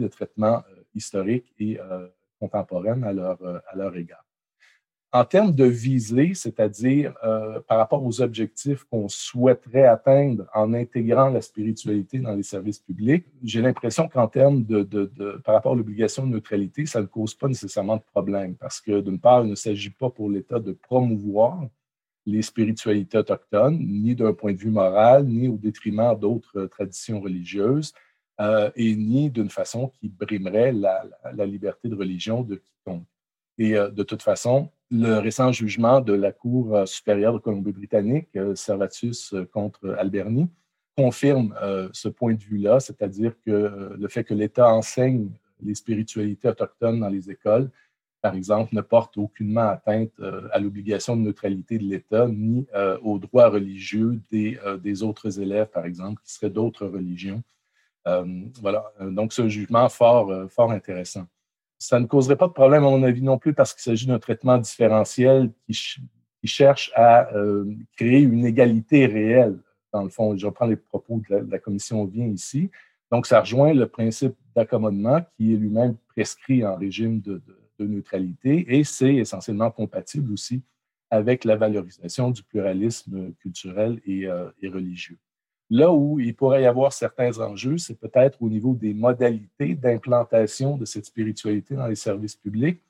de 0.00 0.08
traitement 0.08 0.62
euh, 0.70 0.82
historique 0.94 1.52
et 1.58 1.78
euh, 1.78 2.08
contemporaine 2.38 3.04
à 3.04 3.12
leur, 3.12 3.40
euh, 3.42 3.58
à 3.68 3.76
leur 3.76 3.94
égard. 3.96 4.24
En 5.12 5.24
termes 5.24 5.52
de 5.52 5.64
visée, 5.64 6.34
c'est-à-dire 6.34 7.14
euh, 7.24 7.58
par 7.66 7.78
rapport 7.78 8.04
aux 8.04 8.20
objectifs 8.20 8.84
qu'on 8.84 9.08
souhaiterait 9.08 9.86
atteindre 9.86 10.46
en 10.54 10.72
intégrant 10.72 11.30
la 11.30 11.40
spiritualité 11.40 12.20
dans 12.20 12.36
les 12.36 12.44
services 12.44 12.78
publics, 12.78 13.26
j'ai 13.42 13.60
l'impression 13.60 14.08
qu'en 14.08 14.28
termes 14.28 14.62
de, 14.62 14.84
par 15.44 15.56
rapport 15.56 15.72
à 15.72 15.74
l'obligation 15.74 16.26
de 16.26 16.32
neutralité, 16.32 16.86
ça 16.86 17.00
ne 17.00 17.06
cause 17.06 17.34
pas 17.34 17.48
nécessairement 17.48 17.96
de 17.96 18.02
problème 18.02 18.54
parce 18.54 18.80
que 18.80 19.00
d'une 19.00 19.18
part, 19.18 19.42
il 19.42 19.50
ne 19.50 19.56
s'agit 19.56 19.90
pas 19.90 20.10
pour 20.10 20.30
l'État 20.30 20.60
de 20.60 20.72
promouvoir 20.72 21.60
les 22.24 22.42
spiritualités 22.42 23.18
autochtones, 23.18 23.80
ni 23.80 24.14
d'un 24.14 24.32
point 24.32 24.52
de 24.52 24.58
vue 24.58 24.70
moral, 24.70 25.26
ni 25.26 25.48
au 25.48 25.56
détriment 25.56 26.16
d'autres 26.16 26.66
traditions 26.66 27.20
religieuses. 27.20 27.92
et 28.76 28.96
ni 28.96 29.28
d'une 29.28 29.50
façon 29.50 29.88
qui 29.88 30.08
brimerait 30.08 30.72
la, 30.72 31.46
liberté 31.46 31.88
de 31.88 31.96
religion 31.96 32.42
de 32.42 32.56
quiconque. 32.56 33.09
Et 33.60 33.72
de 33.74 34.02
toute 34.02 34.22
façon, 34.22 34.70
le 34.90 35.18
récent 35.18 35.52
jugement 35.52 36.00
de 36.00 36.14
la 36.14 36.32
Cour 36.32 36.88
supérieure 36.88 37.34
de 37.34 37.38
Colombie-Britannique, 37.38 38.30
Servatus 38.54 39.34
contre 39.52 39.94
Alberni, 39.98 40.48
confirme 40.96 41.54
ce 41.92 42.08
point 42.08 42.32
de 42.32 42.42
vue-là, 42.42 42.80
c'est-à-dire 42.80 43.34
que 43.44 43.94
le 43.96 44.08
fait 44.08 44.24
que 44.24 44.34
l'État 44.34 44.72
enseigne 44.72 45.28
les 45.62 45.74
spiritualités 45.74 46.48
autochtones 46.48 47.00
dans 47.00 47.10
les 47.10 47.30
écoles 47.30 47.70
par 48.20 48.34
exemple, 48.34 48.74
ne 48.74 48.80
porte 48.80 49.16
aucunement 49.16 49.68
atteinte 49.68 50.12
euh, 50.20 50.48
à 50.52 50.58
l'obligation 50.58 51.16
de 51.16 51.22
neutralité 51.22 51.78
de 51.78 51.84
l'État 51.84 52.28
ni 52.28 52.66
euh, 52.74 52.98
aux 53.02 53.18
droits 53.18 53.48
religieux 53.48 54.20
des, 54.30 54.58
euh, 54.64 54.76
des, 54.76 55.02
autres 55.02 55.40
élèves, 55.40 55.68
par 55.68 55.86
exemple, 55.86 56.20
qui 56.24 56.32
seraient 56.32 56.50
d'autres 56.50 56.86
religions. 56.86 57.42
voilà, 58.60 58.92
donc 59.00 59.32
ce 59.32 59.48
jugement 59.48 59.88
fort, 59.88 60.50
fort 60.50 60.72
intéressant. 60.72 61.26
Ça 61.80 61.98
ne 61.98 62.06
causerait 62.06 62.36
pas 62.36 62.46
de 62.46 62.52
problème, 62.52 62.84
à 62.84 62.90
mon 62.90 63.02
avis, 63.02 63.22
non 63.22 63.38
plus, 63.38 63.54
parce 63.54 63.74
qu'il 63.74 63.82
s'agit 63.82 64.06
d'un 64.06 64.20
traitement 64.20 64.58
différentiel 64.58 65.50
qui, 65.66 65.74
cherche 66.44 66.92
à 66.94 67.28
créer 67.96 68.20
une 68.20 68.46
égalité 68.46 69.06
réelle. 69.06 69.58
Dans 69.92 70.04
le 70.04 70.08
fond, 70.08 70.36
je 70.36 70.46
reprends 70.46 70.66
les 70.66 70.76
propos 70.76 71.20
de 71.28 71.50
la, 71.50 71.58
commission 71.58 72.04
vient 72.04 72.26
ici. 72.26 72.70
Donc, 73.10 73.26
ça 73.26 73.40
rejoint 73.40 73.74
le 73.74 73.88
principe 73.88 74.34
d'accommodement 74.54 75.20
qui 75.36 75.52
est 75.52 75.56
lui-même 75.56 75.96
prescrit 76.14 76.64
en 76.64 76.76
régime 76.76 77.20
de 77.20 77.42
neutralité 77.78 78.78
et 78.78 78.84
c'est 78.84 79.16
essentiellement 79.16 79.70
compatible 79.70 80.32
aussi 80.32 80.62
avec 81.10 81.44
la 81.44 81.56
valorisation 81.56 82.30
du 82.30 82.42
pluralisme 82.42 83.32
culturel 83.40 84.00
euh, 84.08 84.50
et, 84.62 84.68
religieux. 84.68 85.18
Là 85.70 85.92
où 85.92 86.18
il 86.18 86.34
pourrait 86.34 86.62
y 86.62 86.66
avoir 86.66 86.92
certains 86.92 87.38
enjeux, 87.38 87.78
c'est 87.78 87.98
peut-être 87.98 88.42
au 88.42 88.48
niveau 88.48 88.74
des 88.74 88.92
modalités 88.92 89.76
d'implantation 89.76 90.76
de 90.76 90.84
cette 90.84 91.06
spiritualité 91.06 91.76
dans 91.76 91.86
les 91.86 91.94
services 91.94 92.34
publics, 92.34 92.82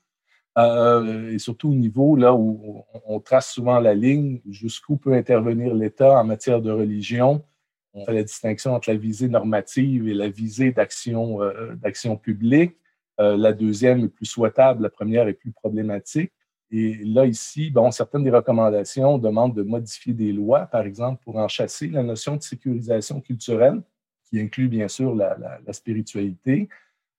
euh, 0.57 1.31
et 1.31 1.39
surtout 1.39 1.69
au 1.69 1.75
niveau 1.75 2.15
là 2.15 2.33
où 2.33 2.83
on, 3.05 3.19
trace 3.19 3.53
souvent 3.53 3.79
la 3.79 3.93
ligne 3.93 4.41
jusqu'où 4.49 4.97
peut 4.97 5.13
intervenir 5.13 5.73
l'État 5.73 6.19
en 6.19 6.23
matière 6.25 6.61
de 6.61 6.71
religion. 6.71 7.43
On 7.93 8.05
fait 8.05 8.13
la 8.13 8.23
distinction 8.23 8.73
entre 8.73 8.89
la 8.89 8.97
visée 8.97 9.29
normative 9.29 10.07
et 10.09 10.13
la 10.13 10.29
visée 10.29 10.71
d'action 10.71 11.41
euh, 11.41 12.15
publique. 12.21 12.75
Euh, 13.19 13.37
la 13.37 13.53
deuxième 13.53 14.05
est 14.05 14.09
plus 14.09 14.25
souhaitable, 14.25 14.83
la 14.83 14.89
première 14.89 15.27
est 15.27 15.33
plus 15.33 15.51
problématique. 15.51 16.33
Et 16.71 16.95
là, 17.03 17.25
ici, 17.25 17.69
bon, 17.69 17.91
certaines 17.91 18.23
des 18.23 18.31
recommandations 18.31 19.17
demandent 19.17 19.53
de 19.53 19.63
modifier 19.63 20.13
des 20.13 20.31
lois, 20.31 20.61
par 20.67 20.83
exemple, 20.83 21.21
pour 21.23 21.35
en 21.35 21.49
chasser 21.49 21.87
la 21.87 22.01
notion 22.01 22.37
de 22.37 22.41
sécurisation 22.41 23.19
culturelle, 23.19 23.81
qui 24.25 24.39
inclut 24.39 24.69
bien 24.69 24.87
sûr 24.87 25.13
la, 25.13 25.59
spiritualité, 25.73 26.69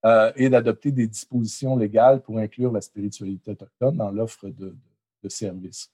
euh, 0.06 0.32
et 0.37 0.49
d'adopter 0.49 0.90
des 0.90 1.06
dispositions 1.06 1.76
légales 1.76 2.23
pour 2.23 2.38
inclure 2.38 2.73
la 2.73 2.80
spiritualité 2.80 3.50
autochtone 3.50 3.97
dans 3.99 4.11
l'offre 4.11 4.49
de, 4.49 4.75
services. 5.28 5.92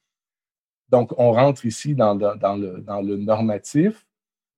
Donc, 0.89 1.13
on 1.19 1.33
rentre 1.33 1.67
ici 1.67 1.95
dans, 1.95 2.15
le, 2.15 3.17
normatif, 3.17 4.07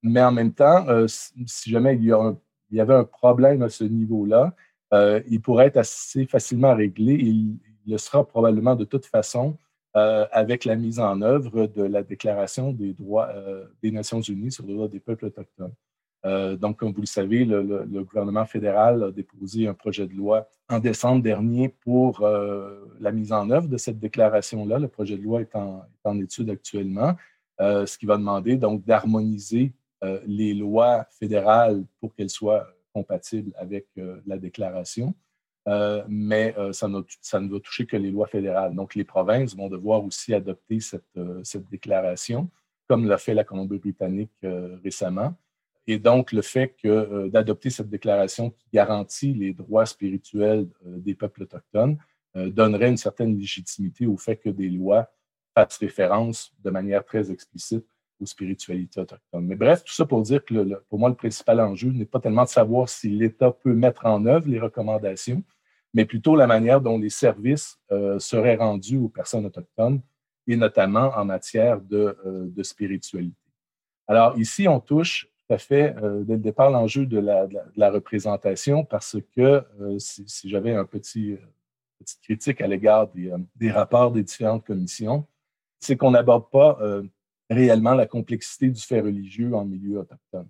mais 0.03 0.23
en 0.23 0.31
même 0.31 0.53
temps, 0.53 0.87
euh, 0.89 1.09
si 1.09 1.71
jamais 1.71 1.97
il 1.97 2.05
y 2.71 2.81
avait 2.81 2.95
un 2.95 3.05
problème 3.05 3.63
à 3.63 3.69
ce 3.69 3.83
niveau-là, 3.83 4.55
euh, 4.93 5.23
il 5.29 5.41
pourrait 5.41 5.67
être 5.67 5.79
assez 5.79 6.27
facilement 6.27 6.75
réglé. 6.75 7.15
Le 7.91 7.99
sera 7.99 8.27
probablement 8.27 8.75
de 8.77 8.85
toute 8.85 9.07
façon 9.07 9.57
euh, 9.97 10.27
avec 10.31 10.65
la 10.65 10.77
mise 10.77 11.01
en 11.01 11.21
œuvre 11.21 11.67
de 11.67 11.83
la 11.83 12.03
Déclaration 12.03 12.73
des 12.73 12.93
droits 12.93 13.29
euh, 13.35 13.67
des 13.83 13.91
Nations 13.91 14.21
Unies 14.21 14.53
sur 14.53 14.65
les 14.67 14.75
droits 14.75 14.89
des 14.89 15.01
peuples 15.01 15.27
autochtones. 15.27 15.75
donc, 16.59 16.77
comme 16.79 16.93
vous 16.93 17.01
le 17.01 17.07
savez, 17.07 17.45
le, 17.45 18.05
gouvernement 18.05 18.45
fédéral 18.45 19.03
a 19.05 19.11
déposé 19.11 19.67
un 19.67 19.75
projet 19.75 20.07
de 20.07 20.15
loi 20.15 20.49
en 20.69 20.79
décembre 20.79 21.23
dernier 21.23 21.69
pour 21.69 22.21
la 23.01 23.11
mise 23.11 23.33
en 23.33 23.49
œuvre 23.51 23.69
de 23.69 23.79
cette 23.79 23.99
déclaration-là. 23.99 24.79
Le 24.79 24.89
projet 24.89 25.17
de 25.17 25.23
loi 25.23 25.41
est 25.41 25.57
en, 25.57 26.21
étude 26.21 26.51
actuellement, 26.51 27.17
ce 27.59 27.97
qui 27.97 28.05
va 28.05 28.19
demander 28.19 28.57
donc 28.57 28.85
d'harmoniser 28.85 29.73
les 30.27 30.53
lois 30.53 31.07
fédérales 31.19 31.83
pour 32.01 32.15
qu'elles 32.15 32.37
soient 32.41 32.67
compatible 32.93 33.53
avec 33.57 33.87
euh, 33.99 34.21
la 34.27 34.39
déclaration. 34.39 35.15
Euh, 35.69 36.03
mais 36.09 36.55
euh, 36.57 36.73
ça, 36.73 36.89
ne 36.89 37.49
va 37.49 37.61
toucher 37.61 37.87
que 37.87 37.97
les 37.97 38.11
lois 38.11 38.27
fédérales. 38.27 38.75
Donc, 38.75 38.95
les 38.95 39.05
provinces 39.05 39.55
vont 39.55 39.69
devoir 39.69 40.05
aussi 40.05 40.35
adopter 40.35 40.81
cette, 40.81 41.19
cette 41.45 41.69
déclaration, 41.69 42.49
comme 42.89 43.07
l'a 43.07 43.19
fait 43.19 43.35
la 43.35 43.45
Colombie-Britannique 43.45 44.33
récemment. 44.83 45.35
Et 45.87 45.99
donc, 45.99 46.33
le 46.33 46.43
fait 46.43 46.75
d'adopter 46.85 47.71
cette 47.71 47.89
déclaration 47.89 48.51
qui 48.51 48.67
garantit 48.73 49.35
les 49.35 49.53
droits 49.53 49.87
spirituels 49.87 50.67
des 50.85 51.15
peuples 51.15 51.45
autochtones 51.45 51.99
donnerait 52.35 52.91
une 52.91 52.97
certaine 52.97 53.37
légitimité 53.37 54.07
au 54.07 54.17
fait 54.17 54.37
que 54.37 54.51
des 54.51 54.69
lois 54.69 55.09
fassent 55.55 55.79
référence 55.79 56.53
de 56.63 56.71
manière 56.71 57.05
très 57.05 57.31
explicite 57.31 57.87
aux 58.21 58.27
spiritualités 58.27 59.01
autochtones. 59.01 59.47
Mais 59.47 59.57
bref, 59.57 59.83
tout 59.85 59.93
ça 59.93 60.05
pour 60.05 60.23
dire 60.23 60.45
que 60.45 60.75
pour 60.89 60.99
moi, 60.99 61.09
le 61.09 61.15
principal 61.15 61.61
enjeu 61.61 61.91
n'est 61.91 62.05
pas 62.05 62.21
tellement 62.21 62.45
de 62.45 62.49
savoir 62.49 62.89
si 62.89 63.09
l'État 63.09 63.51
peut 63.51 63.75
mettre 63.75 64.07
en 64.07 64.27
œuvre 64.27 64.49
les 64.49 64.61
recommandations, 64.61 65.43
mais 65.95 66.05
plutôt 66.05 66.37
la 66.37 66.47
manière 66.47 66.81
dont 66.81 66.99
les 66.99 67.11
services 67.11 67.79
euh, 67.91 68.19
seraient 68.19 68.57
rendus 68.57 68.99
aux 68.99 69.09
personnes 69.09 69.47
autochtones, 69.47 70.01
et 70.47 70.57
notamment 70.57 71.13
en 71.17 71.25
matière 71.25 71.81
de, 71.81 72.17
euh, 72.27 72.63
spiritualité. 72.63 73.37
Alors 74.07 74.39
ici, 74.39 74.67
on 74.69 74.81
touche 74.81 75.29
tout 75.39 75.55
à 75.55 75.59
fait 75.59 75.95
euh, 75.97 76.23
dès 76.25 76.35
le 76.35 76.41
départ 76.41 76.71
l'enjeu 76.71 77.07
de 77.07 77.19
la, 77.19 77.91
représentation 77.91 78.85
parce 78.85 79.17
que 79.35 79.65
si, 79.99 80.49
j'avais 80.49 80.75
un 80.75 80.85
petit 80.85 81.37
petite 81.99 82.21
critique 82.23 82.61
à 82.63 82.67
l'égard 82.67 83.09
des, 83.09 83.31
des, 83.57 83.71
rapports 83.71 84.11
des 84.11 84.23
différentes 84.23 84.65
commissions, 84.65 85.27
c'est 85.81 85.97
qu'on 85.97 86.13
n'aborde 86.13 86.49
pas 86.51 86.79
réellement 87.51 87.95
la 87.95 88.07
complexité 88.07 88.69
du 88.71 88.81
fait 88.81 89.01
religieux 89.01 89.53
en 89.55 89.65
milieu 89.65 89.99
autochtone. 89.99 90.49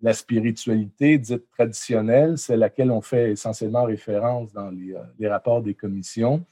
La 0.00 0.12
spiritualité 0.12 1.18
dite 1.18 1.50
traditionnelle, 1.50 2.38
c'est 2.38 2.56
laquelle 2.56 2.90
on 2.90 3.00
fait 3.00 3.32
essentiellement 3.32 3.84
référence 3.84 4.52
dans 4.52 4.70
les, 4.70 4.94
euh, 4.94 5.30
rapports 5.30 5.62
des 5.62 5.74
commissions, 5.74 6.44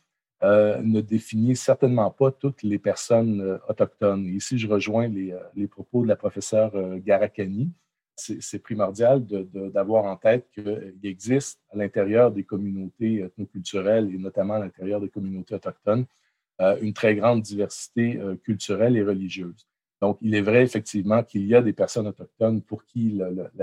euh, 0.43 0.81
ne 0.83 1.01
définit 1.01 1.55
certainement 1.55 2.11
pas 2.11 2.33
toutes 2.33 2.63
les 2.63 2.79
personnes 2.79 3.41
euh, 3.41 3.59
autochtones. 3.69 4.27
Ici, 4.27 4.59
je 4.59 4.67
rejoins 4.67 5.09
les, 5.09 5.67
propos 5.69 6.03
de 6.03 6.09
la 6.09 6.17
professeure 6.17 6.73
Garakani. 6.99 7.71
C'est 8.17 8.61
primordial 8.61 9.25
d'avoir 9.27 10.05
en 10.05 10.17
tête 10.17 10.49
qu'il 10.55 10.95
existe 11.03 11.61
à 11.73 11.77
l'intérieur 11.77 12.31
des 12.31 12.45
communautés 12.45 13.23
ethnoculturelles 13.23 14.15
et 14.15 14.19
notamment 14.19 14.55
à 14.55 14.61
l'intérieur 14.61 15.01
des 15.01 15.09
communautés 15.09 15.57
autochtones 15.57 16.07
une 16.81 16.93
très 16.93 17.17
grande 17.17 17.43
diversité 17.43 18.21
culturelle 18.45 18.97
et 18.97 19.03
religieuse. 19.03 19.67
Donc, 20.05 20.19
il 20.21 20.35
est 20.35 20.43
vrai 20.43 20.63
effectivement 20.63 21.23
qu'il 21.23 21.47
y 21.47 21.55
a 21.55 21.63
des 21.63 21.73
personnes 21.73 22.07
autochtones 22.07 22.61
pour 22.61 22.85
qui 22.85 23.23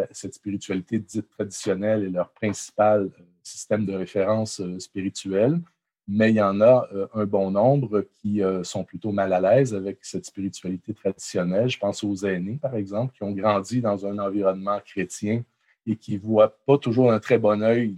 cette 0.10 0.33
spiritualité 0.33 0.98
dite 0.98 1.29
traditionnelle 1.29 2.03
est 2.03 2.10
leur 2.10 2.31
principal 2.31 3.01
euh, 3.03 3.24
système 3.43 3.86
de 3.86 3.93
référence 3.93 4.60
euh, 4.60 4.79
spirituel, 4.79 5.62
mais 6.07 6.31
il 6.31 6.38
y 6.38 6.41
en 6.41 6.60
a 6.60 6.89
euh, 6.95 7.05
un 7.13 7.25
bon 7.27 7.51
nombre 7.51 8.07
qui 8.15 8.41
sont 8.63 8.83
plutôt 8.83 9.12
mal 9.12 9.33
à 9.33 9.39
l'aise 9.39 9.75
avec 9.75 10.00
cette 10.01 10.25
spiritualité 10.25 10.95
traditionnelle. 10.95 11.69
Je 11.69 11.77
pense 11.77 12.03
aux 12.03 12.15
aînés, 12.25 12.57
par 12.60 12.75
exemple, 12.75 13.13
qui 13.15 13.21
ont 13.21 13.33
grandi 13.33 13.79
dans 13.79 14.03
un 14.07 14.17
environnement 14.17 14.79
chrétien 14.83 15.43
et 15.86 15.95
qui 15.95 16.15
ne 16.15 16.21
voient 16.21 16.57
pas 16.65 16.79
toujours 16.79 17.12
d'un 17.12 17.19
très 17.19 17.38
bon 17.38 17.62
œil 17.62 17.95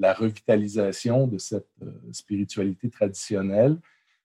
la 0.00 0.14
revitalisation 0.14 1.28
de 1.28 1.38
cette 1.38 1.70
spiritualité 2.10 2.90
traditionnelle 2.90 3.76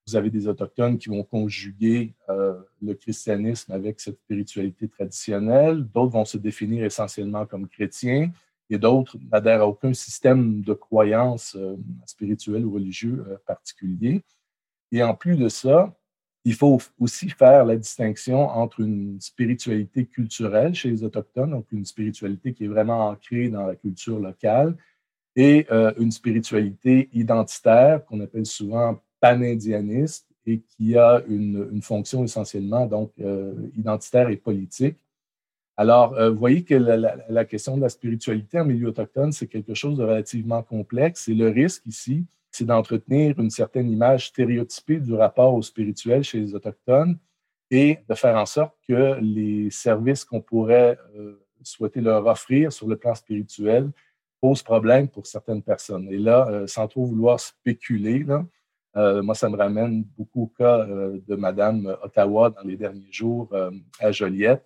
vous 0.07 0.15
avez 0.15 0.29
des 0.29 0.47
Autochtones 0.47 0.97
qui 0.97 1.09
vont 1.09 1.23
conjuguer 1.23 2.13
euh, 2.29 2.57
le 2.81 2.93
christianisme 2.93 3.73
avec 3.73 3.99
cette 3.99 4.17
spiritualité 4.19 4.87
traditionnelle. 4.87 5.83
D'autres 5.83 6.13
vont 6.13 6.25
se 6.25 6.37
définir 6.37 6.85
essentiellement 6.85 7.45
comme 7.45 7.67
chrétiens 7.67 8.31
et 8.69 8.77
d'autres 8.77 9.17
n'adhèrent 9.31 9.61
à 9.61 9.67
aucun 9.67 9.93
système 9.93 10.61
de 10.61 10.73
croyance 10.73 11.55
euh, 11.55 11.75
ou 11.75 12.73
religieux 12.73 13.25
euh, 13.27 13.37
particulier. 13.45 14.21
Et 14.93 15.03
en 15.03 15.13
plus 15.13 15.35
de 15.35 15.49
ça, 15.49 15.93
il 16.45 16.53
faut 16.53 16.79
aussi 16.97 17.29
faire 17.29 17.65
la 17.65 17.75
distinction 17.75 18.47
entre 18.47 18.79
une 18.79 19.19
spiritualité 19.19 20.05
culturelle 20.05 20.73
chez 20.73 20.89
les 20.89 21.03
Autochtones, 21.03 21.51
donc 21.51 21.65
une 21.73 21.83
spiritualité 21.83 22.53
qui 22.53 22.63
est 22.63 22.69
vraiment 22.69 23.09
ancrée 23.09 23.49
dans 23.49 23.67
la 23.67 23.75
culture 23.75 24.17
locale, 24.17 24.77
et 25.35 25.67
une 25.99 26.09
spiritualité 26.09 27.09
identitaire 27.13 28.03
qu'on 28.05 28.21
appelle 28.21 28.47
souvent 28.47 28.99
panindianiste 29.19 30.27
et 30.47 30.61
qui 30.61 30.97
a 30.97 31.21
une, 31.27 31.81
fonction 31.81 32.23
essentiellement 32.23 32.85
donc 32.85 33.11
euh, 33.19 33.53
identitaire 33.77 34.29
et 34.29 34.37
politique. 34.37 34.97
Alors, 35.75 36.13
euh, 36.13 36.31
vous 36.31 36.39
voyez 36.39 36.63
que 36.63 36.73
la, 36.73 37.45
question 37.45 37.77
de 37.77 37.81
la 37.81 37.89
spiritualité 37.89 38.59
en 38.59 38.65
milieu 38.65 38.87
autochtone, 38.87 39.31
c'est 39.31 39.47
quelque 39.47 39.73
chose 39.73 39.97
de 39.97 40.03
relativement 40.03 40.63
complexe 40.63 41.27
et 41.27 41.35
le 41.35 41.49
risque 41.49 41.85
ici, 41.85 42.25
c'est 42.49 42.65
d'entretenir 42.65 43.37
une 43.39 43.51
certaine 43.51 43.91
image 43.91 44.29
stéréotypée 44.29 44.99
du 44.99 45.13
rapport 45.13 45.53
au 45.53 45.61
spirituel 45.61 46.23
chez 46.23 46.39
les 46.39 46.55
Autochtones 46.55 47.19
et 47.69 47.99
de 48.09 48.15
faire 48.15 48.37
en 48.37 48.45
sorte 48.45 48.73
que 48.87 49.19
les 49.21 49.69
services 49.69 50.23
qu'on 50.23 50.41
pourrait 50.41 50.97
euh, 51.15 51.45
souhaiter 51.61 52.01
leur 52.01 52.25
offrir 52.25 52.71
sur 52.71 52.87
le 52.87 52.95
plan 52.95 53.13
spirituel 53.13 53.91
pose 54.39 54.63
problème 54.63 55.09
pour 55.09 55.27
certaines 55.27 55.61
personnes. 55.61 56.07
Et 56.09 56.17
là, 56.17 56.63
sans 56.67 56.87
trop 56.87 57.05
vouloir 57.05 57.39
spéculer, 57.39 58.23
moi, 58.97 59.35
ça 59.35 59.47
me 59.49 59.55
ramène 59.55 60.03
beaucoup 60.17 60.43
au 60.43 60.47
cas 60.47 60.85
de 60.85 61.35
Madame 61.35 61.95
Ottawa 62.01 62.49
dans 62.49 62.63
les 62.63 62.77
derniers 62.77 63.11
jours 63.11 63.49
à 63.99 64.11
Joliette. 64.11 64.65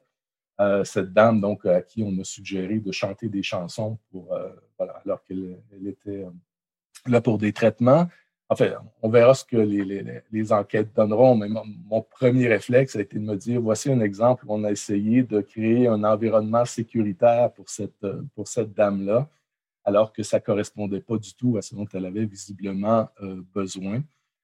cette 0.83 1.11
dame, 1.11 1.41
donc, 1.41 1.65
à 1.65 1.81
qui 1.81 2.01
on 2.01 2.17
a 2.19 2.23
suggéré 2.23 2.79
de 2.79 2.91
chanter 2.91 3.27
des 3.27 3.43
chansons 3.43 3.97
pour, 4.09 4.33
alors 4.79 5.23
qu'elle 5.25 5.59
était 5.85 6.25
là 7.05 7.21
pour 7.21 7.37
des 7.37 7.53
traitements. 7.53 8.07
Enfin, 8.51 8.73
on 9.01 9.09
verra 9.09 9.33
ce 9.33 9.45
que 9.45 9.55
les, 9.55 10.51
enquêtes 10.51 10.93
donneront, 10.93 11.35
mais 11.35 11.47
mon, 11.47 12.01
premier 12.01 12.49
réflexe 12.49 12.97
a 12.97 13.01
été 13.01 13.17
de 13.17 13.23
me 13.23 13.37
dire, 13.37 13.61
voici 13.61 13.89
un 13.89 14.01
exemple 14.01 14.45
où 14.45 14.53
on 14.53 14.65
a 14.65 14.71
essayé 14.71 15.23
de 15.23 15.39
créer 15.39 15.87
un 15.87 16.03
environnement 16.03 16.65
sécuritaire 16.65 17.53
pour 17.53 17.69
cette, 17.69 18.05
pour 18.35 18.49
cette 18.49 18.73
dame-là, 18.73 19.29
alors 19.85 20.11
que 20.11 20.21
ça 20.21 20.39
ne 20.39 20.43
correspondait 20.43 20.99
pas 20.99 21.15
du 21.15 21.33
tout 21.33 21.55
à 21.55 21.61
ce 21.61 21.75
dont 21.75 21.87
elle 21.93 22.05
avait 22.05 22.25
visiblement 22.25 23.07
euh, 23.21 23.41
besoin. 23.55 24.03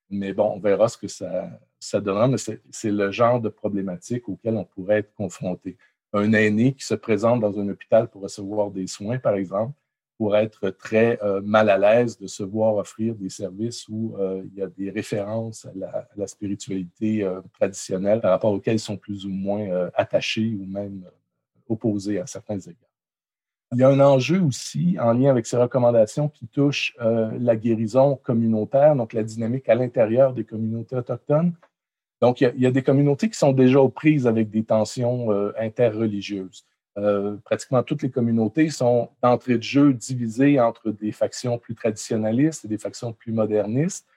Mais 0.10 0.34
bon, 0.34 0.54
on 0.56 0.60
verra 0.60 0.88
ce 0.88 0.98
que 0.98 1.08
ça, 1.08 1.50
ça 1.80 2.00
donnera, 2.00 2.28
mais 2.28 2.38
c'est 2.38 2.92
le 2.92 3.12
genre 3.12 3.42
de 3.42 3.50
problématique 3.50 4.30
auquel 4.30 4.56
on 4.56 4.66
pourrait 4.66 5.00
être 5.00 5.14
confronté. 5.14 5.78
Un 6.14 6.32
aîné 6.34 6.74
qui 6.74 6.86
se 6.86 6.94
présente 6.94 7.42
dans 7.42 7.60
un 7.60 7.68
hôpital 7.68 8.10
pour 8.10 8.22
recevoir 8.22 8.72
des 8.72 8.88
soins, 8.88 9.20
par 9.20 9.36
exemple, 9.36 9.74
pour 10.18 10.36
être 10.36 10.72
très 10.72 11.22
euh, 11.22 11.42
mal 11.42 11.70
à 11.70 11.78
l'aise 11.78 12.18
de 12.18 12.28
se 12.28 12.44
voir 12.44 12.76
offrir 12.76 13.14
des 13.16 13.30
services 13.30 13.88
où 13.88 14.16
euh, 14.18 14.42
il 14.46 14.60
y 14.60 14.64
a 14.64 14.68
des 14.68 14.90
références 14.90 15.66
à 15.66 16.08
la, 16.16 16.28
spiritualité 16.28 17.24
euh, 17.24 17.42
traditionnelle 17.54 18.20
par 18.20 18.32
rapport 18.32 18.52
auxquelles 18.52 18.76
ils 18.76 18.80
sont 18.80 18.98
plus 18.98 19.26
ou 19.26 19.30
moins 19.30 19.90
attachés 19.94 20.58
ou 20.60 20.66
même 20.66 21.04
opposés 21.70 22.20
à 22.20 22.26
certains 22.26 22.60
égards. 22.60 22.87
Il 23.74 23.80
y 23.80 23.84
a 23.84 23.90
un 23.90 24.00
enjeu 24.00 24.42
aussi 24.42 24.98
en 25.00 25.12
lien 25.14 25.30
avec 25.30 25.46
ces 25.46 25.58
recommandations 25.58 26.30
qui 26.30 26.48
touche 26.48 26.96
la 27.00 27.58
guérison 27.58 28.16
communautaire, 28.16 28.96
donc 28.96 29.12
la 29.12 29.24
dynamique 29.24 29.68
à 29.68 29.76
l'intérieur 29.76 30.32
des 30.32 30.46
communautés 30.46 30.96
autochtones. 30.96 31.54
Donc, 32.22 32.40
il 32.40 32.54
y, 32.58 32.66
a, 32.66 32.72
des 32.72 32.82
communautés 32.82 33.30
qui 33.30 33.38
sont 33.38 33.52
déjà 33.52 33.82
aux 33.82 33.90
prises 33.90 34.26
avec 34.26 34.50
des 34.50 34.64
tensions 34.64 35.52
interreligieuses. 35.60 36.66
Euh, 36.98 37.38
pratiquement 37.44 37.84
toutes 37.84 38.02
les 38.02 38.10
communautés 38.10 38.70
sont 38.70 39.10
d'entrée 39.22 39.58
de 39.58 39.64
jeu 39.64 39.94
divisées 39.94 40.60
entre 40.60 40.90
des 40.90 41.12
factions 41.12 41.60
plus 41.60 41.76
traditionnalistes 41.76 42.66
et 42.66 42.68
des 42.68 42.80
factions 42.80 43.14
plus 43.14 43.32
modernistes. 43.32 44.08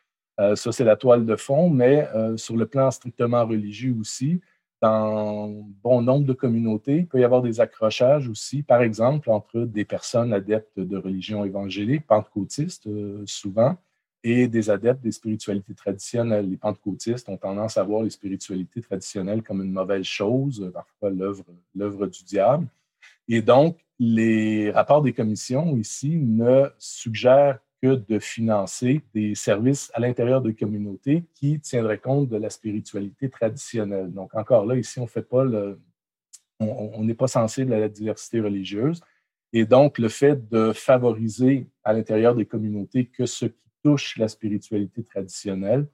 Euh, 0.40 0.56
ça, 0.56 0.72
c'est 0.72 0.84
la 0.84 0.96
toile 0.96 1.26
de 1.26 1.36
fond, 1.36 1.68
mais 1.68 2.08
euh, 2.14 2.38
sur 2.38 2.56
le 2.56 2.64
plan 2.64 2.90
strictement 2.90 3.44
religieux 3.44 3.94
aussi, 4.00 4.40
dans 4.80 5.48
bon 5.82 6.02
nombre 6.02 6.24
de 6.24 6.32
communautés, 6.32 6.98
il 6.98 7.06
peut 7.06 7.20
y 7.20 7.24
avoir 7.24 7.42
des 7.42 7.60
accrochages 7.60 8.28
aussi, 8.28 8.62
par 8.62 8.82
exemple, 8.82 9.30
entre 9.30 9.60
des 9.60 9.84
personnes 9.84 10.32
adeptes 10.32 10.80
de 10.80 10.96
religion 10.96 11.44
évangélique, 11.44 12.06
pentecôtistes 12.06 12.88
souvent, 13.26 13.76
et 14.22 14.48
des 14.48 14.70
adeptes 14.70 15.02
des 15.02 15.12
spiritualités 15.12 15.74
traditionnelles. 15.74 16.48
Les 16.50 16.56
pentecôtistes 16.56 17.28
ont 17.28 17.36
tendance 17.36 17.76
à 17.76 17.82
voir 17.82 18.02
les 18.02 18.10
spiritualités 18.10 18.80
traditionnelles 18.80 19.42
comme 19.42 19.62
une 19.62 19.72
mauvaise 19.72 20.04
chose, 20.04 20.70
parfois 20.72 21.10
l'œuvre 21.10 22.06
du 22.06 22.24
diable. 22.24 22.66
Et 23.28 23.42
donc, 23.42 23.78
les 23.98 24.70
rapports 24.70 25.02
des 25.02 25.12
commissions 25.12 25.76
ici 25.76 26.16
ne 26.16 26.70
suggèrent 26.78 27.60
que 27.82 27.94
de 27.94 28.18
financer 28.18 29.02
des 29.14 29.34
services 29.34 29.90
à 29.94 30.00
l'intérieur 30.00 30.42
de 30.42 30.50
communautés 30.50 31.24
qui 31.34 31.60
tiendraient 31.60 31.98
compte 31.98 32.28
de 32.28 32.36
la 32.36 32.50
spiritualité 32.50 33.30
traditionnelle. 33.30 34.12
Donc, 34.12 34.34
encore 34.34 34.66
là, 34.66 34.76
ici, 34.76 35.00
on 35.00 35.06
fait 35.06 35.22
pas 35.22 35.44
on 36.62 37.02
n'est 37.04 37.14
pas 37.14 37.26
sensible 37.26 37.72
à 37.72 37.80
la 37.80 37.88
diversité 37.88 38.40
religieuse. 38.40 39.00
Et 39.52 39.64
donc, 39.64 39.98
le 39.98 40.08
fait 40.08 40.48
de 40.48 40.72
favoriser 40.72 41.66
à 41.82 41.92
l'intérieur 41.92 42.34
des 42.34 42.44
communautés 42.44 43.06
que 43.06 43.26
ce 43.26 43.46
qui 43.46 43.70
touche 43.82 44.18
la 44.18 44.28
spiritualité 44.28 45.02
traditionnelle 45.02 45.86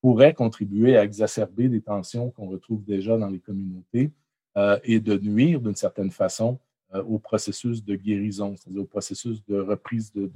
pourrait 0.00 0.34
contribuer 0.34 0.96
à 0.96 1.02
exacerber 1.02 1.68
des 1.68 1.80
tensions 1.80 2.30
qu'on 2.30 2.46
retrouve 2.48 2.84
déjà 2.84 3.16
dans 3.18 3.28
les 3.28 3.40
communautés 3.40 4.12
euh, 4.56 4.78
et 4.84 5.00
de 5.00 5.18
nuire 5.18 5.60
d'une 5.60 5.74
certaine 5.74 6.10
façon 6.10 6.58
au 7.02 7.18
processus 7.18 7.84
de 7.84 7.96
guérison, 7.96 8.54
c'est-à-dire 8.56 8.82
au 8.82 8.86
processus 8.86 9.44
de 9.46 9.58
reprise, 9.58 10.12
de, 10.12 10.30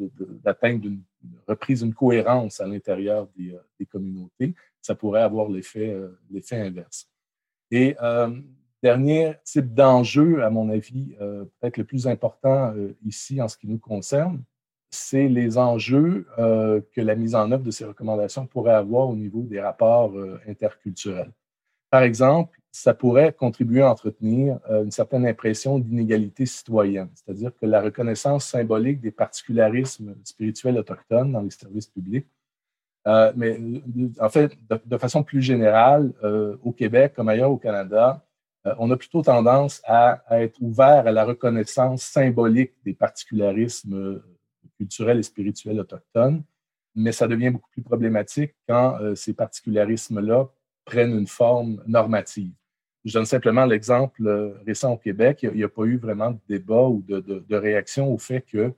une 0.63 1.03
reprise, 1.47 1.83
une 1.83 1.95
cohérence 1.95 2.61
à 2.61 2.67
l'intérieur 2.67 3.29
des, 3.37 3.53
euh, 3.53 3.85
communautés. 3.91 4.55
Ça 4.81 4.95
pourrait 4.95 5.23
avoir 5.23 5.49
l'effet 5.49 5.95
inverse. 6.53 7.09
Et 7.71 7.97
dernier 8.83 9.35
type 9.45 9.75
d'enjeu, 9.75 10.43
à 10.43 10.51
mon 10.51 10.71
avis, 10.71 11.15
peut-être 11.19 11.77
le 11.77 11.85
plus 11.85 12.07
important 12.07 12.75
ici 13.05 13.43
en 13.43 13.49
ce 13.49 13.59
qui 13.59 13.67
nous 13.67 13.79
concerne, 13.79 14.43
c'est 14.91 15.29
les 15.29 15.59
enjeux 15.59 16.27
euh, 16.39 16.81
que 16.93 17.01
la 17.01 17.15
mise 17.15 17.35
en 17.35 17.51
œuvre 17.53 17.65
de 17.65 17.71
ces 17.71 17.85
recommandations 17.85 18.47
pourrait 18.47 18.75
avoir 18.75 19.09
au 19.09 19.17
niveau 19.17 19.43
des 19.43 19.61
rapports 19.61 20.17
euh, 20.17 20.41
interculturels. 20.47 21.33
Par 21.91 22.03
exemple, 22.03 22.58
ça 22.71 22.95
pourrait 22.95 23.33
contribuer 23.33 23.83
à 23.83 23.91
entretenir 23.91 24.59
euh, 24.71 24.85
une 24.85 24.91
certaine 24.91 25.27
impression 25.27 25.79
d'inégalité 25.79 26.47
citoyenne, 26.47 27.09
c'est-à-dire 27.15 27.53
que 27.61 27.67
la 27.67 27.81
reconnaissance 27.81 28.47
symbolique 28.47 29.01
des 29.01 29.11
particularismes 29.11 30.15
spirituels 30.25 30.79
autochtones 30.79 31.33
dans 31.33 31.43
les 31.43 31.51
services 31.51 31.89
publics, 31.89 32.27
mais 33.37 33.59
en 34.21 34.29
fait, 34.29 34.53
de, 34.69 34.99
façon 34.99 35.23
plus 35.23 35.41
générale, 35.41 36.13
au 36.63 36.73
Québec 36.73 37.15
comme 37.17 37.31
ailleurs 37.31 37.51
au 37.51 37.57
Canada, 37.57 38.23
on 38.79 38.91
a 38.91 38.99
plutôt 38.99 39.23
tendance 39.23 39.81
à, 39.87 40.23
être 40.33 40.61
ouvert 40.61 41.07
à 41.07 41.11
la 41.11 41.25
reconnaissance 41.25 42.03
symbolique 42.03 42.75
des 42.85 42.93
particularismes 42.93 44.21
culturels 44.79 45.19
et 45.19 45.23
spirituels 45.23 45.81
autochtones, 45.81 46.43
mais 46.95 47.13
ça 47.13 47.29
devient 47.29 47.51
beaucoup 47.51 47.71
plus 47.71 47.83
problématique 47.83 48.55
quand 48.69 48.99
euh, 49.01 49.15
ces 49.15 49.35
particularismes-là 49.35 50.49
prennent 50.89 51.17
une 51.19 51.27
forme 51.27 51.83
normative. 51.87 52.53
Je 53.05 53.13
donne 53.13 53.27
simplement 53.27 53.65
l'exemple 53.65 54.27
euh, 54.27 54.55
récent 54.67 54.95
au 54.95 54.97
Québec. 54.97 55.41
Il 55.43 55.53
n'y 55.53 55.63
a, 55.63 55.69
pas 55.69 55.85
eu 55.85 55.99
vraiment 55.99 56.33
de 56.33 56.41
débat 56.49 56.83
ou 56.83 57.03
de, 57.07 57.55
réaction 57.55 58.13
au 58.13 58.19
fait 58.19 58.43
que 58.43 58.73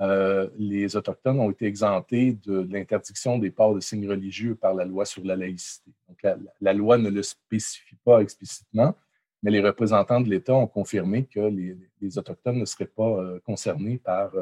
euh, 0.00 0.48
les 0.56 0.96
Autochtones 0.96 1.38
ont 1.38 1.50
été 1.50 1.66
exemptés 1.66 2.32
de, 2.46 2.66
l'interdiction 2.70 3.38
des 3.38 3.50
ports 3.50 3.74
de 3.74 3.80
signes 3.80 4.08
religieux 4.08 4.54
par 4.54 4.74
la 4.74 4.84
loi 4.84 5.04
sur 5.04 5.24
la 5.24 5.36
laïcité. 5.36 5.92
Donc, 6.08 6.18
la, 6.60 6.72
loi 6.72 6.96
ne 6.96 7.10
le 7.10 7.22
spécifie 7.22 7.96
pas 8.04 8.20
explicitement, 8.20 8.94
mais 9.42 9.50
les 9.50 9.60
représentants 9.60 10.20
de 10.20 10.28
l'État 10.28 10.54
ont 10.54 10.66
confirmé 10.66 11.26
que 11.26 11.40
les, 11.40 12.18
Autochtones 12.18 12.58
ne 12.58 12.64
seraient 12.64 12.86
pas 12.86 13.38
concernés 13.44 13.98
par 13.98 14.32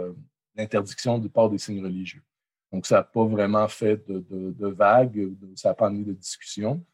l'interdiction 0.57 1.19
du 1.19 1.29
port 1.29 1.51
des 1.51 1.59
signes 1.59 1.83
religieux. 1.83 2.23
Donc, 2.73 2.87
ça 2.87 2.97
n'a 2.97 3.03
pas 3.03 3.25
vraiment 3.25 3.67
fait 3.67 4.09
de, 4.09 4.25
de, 4.31 4.67
vagues, 4.69 5.33
ça 5.57 5.71
n'a 5.71 5.75
pas 5.75 5.89
amené 5.89 6.05
de 6.05 6.13
discussion. 6.13 6.85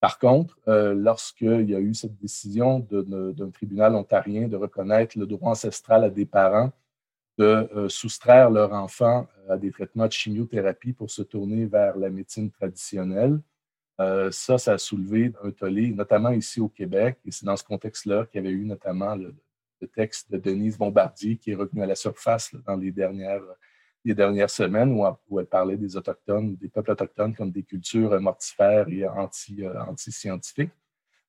Par 0.00 0.18
contre, 0.18 0.58
euh, 0.68 0.94
lorsqu'il 0.94 1.70
y 1.70 1.74
a 1.74 1.80
eu 1.80 1.94
cette 1.94 2.16
décision 2.18 2.80
d'un 2.90 3.50
tribunal 3.50 3.94
ontarien 3.94 4.46
de 4.46 4.56
reconnaître 4.56 5.18
le 5.18 5.26
droit 5.26 5.50
ancestral 5.50 6.04
à 6.04 6.10
des 6.10 6.26
parents 6.26 6.70
de 7.38 7.68
euh, 7.74 7.88
soustraire 7.88 8.50
leur 8.50 8.72
enfant 8.72 9.26
euh, 9.48 9.54
à 9.54 9.58
des 9.58 9.70
traitements 9.70 10.06
de 10.06 10.12
chimiothérapie 10.12 10.92
pour 10.92 11.10
se 11.10 11.22
tourner 11.22 11.66
vers 11.66 11.96
la 11.96 12.10
médecine 12.10 12.50
traditionnelle, 12.50 13.40
ça, 14.30 14.58
ça 14.58 14.74
a 14.74 14.78
soulevé 14.78 15.32
un 15.42 15.50
tollé, 15.50 15.90
notamment 15.90 16.28
ici 16.28 16.60
au 16.60 16.68
Québec. 16.68 17.16
Et 17.24 17.30
c'est 17.30 17.46
dans 17.46 17.56
ce 17.56 17.64
contexte-là 17.64 18.26
qu'il 18.26 18.42
y 18.42 18.46
avait 18.46 18.54
eu 18.54 18.66
notamment 18.66 19.14
le, 19.14 19.34
le 19.80 19.88
texte 19.88 20.30
de 20.30 20.38
Denise 20.38 20.78
Bombardier 20.78 21.36
qui 21.36 21.52
est 21.52 21.54
revenu 21.54 21.82
à 21.82 21.86
la 21.86 21.94
surface 21.94 22.54
dans 22.66 22.76
les 22.76 22.92
dernières, 22.92 23.42
les 24.06 24.14
dernières 24.14 24.50
semaines 24.50 24.92
où, 25.28 25.40
elle 25.40 25.46
parlait 25.46 25.76
des 25.76 25.96
Autochtones, 25.96 26.54
des 26.56 26.68
peuples 26.68 26.92
autochtones 26.92 27.34
comme 27.34 27.50
des 27.50 27.64
cultures 27.64 28.18
mortifères 28.20 28.88
et 28.88 29.04
euh, 29.04 29.82
anti-scientifiques. 29.88 30.70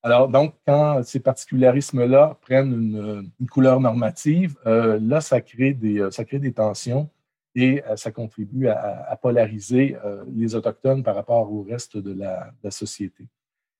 Alors, 0.04 0.30
donc, 0.30 0.54
quand 0.66 1.02
ces 1.04 1.20
particularismes-là 1.20 2.38
prennent 2.40 2.72
une, 2.72 3.48
couleur 3.50 3.80
normative, 3.80 4.56
euh, 4.68 5.00
là, 5.02 5.22
ça 5.22 5.42
crée, 5.42 5.74
des, 5.74 6.00
euh, 6.00 6.40
des 6.40 6.54
tensions 6.54 7.10
et 7.56 7.82
ça 7.96 8.12
contribue 8.12 8.68
à, 8.68 9.18
polariser 9.20 9.98
les 10.28 10.54
Autochtones 10.54 11.02
par 11.02 11.16
rapport 11.16 11.52
au 11.52 11.64
reste 11.64 11.98
de 11.98 12.14
la 12.14 12.70
société. 12.70 13.28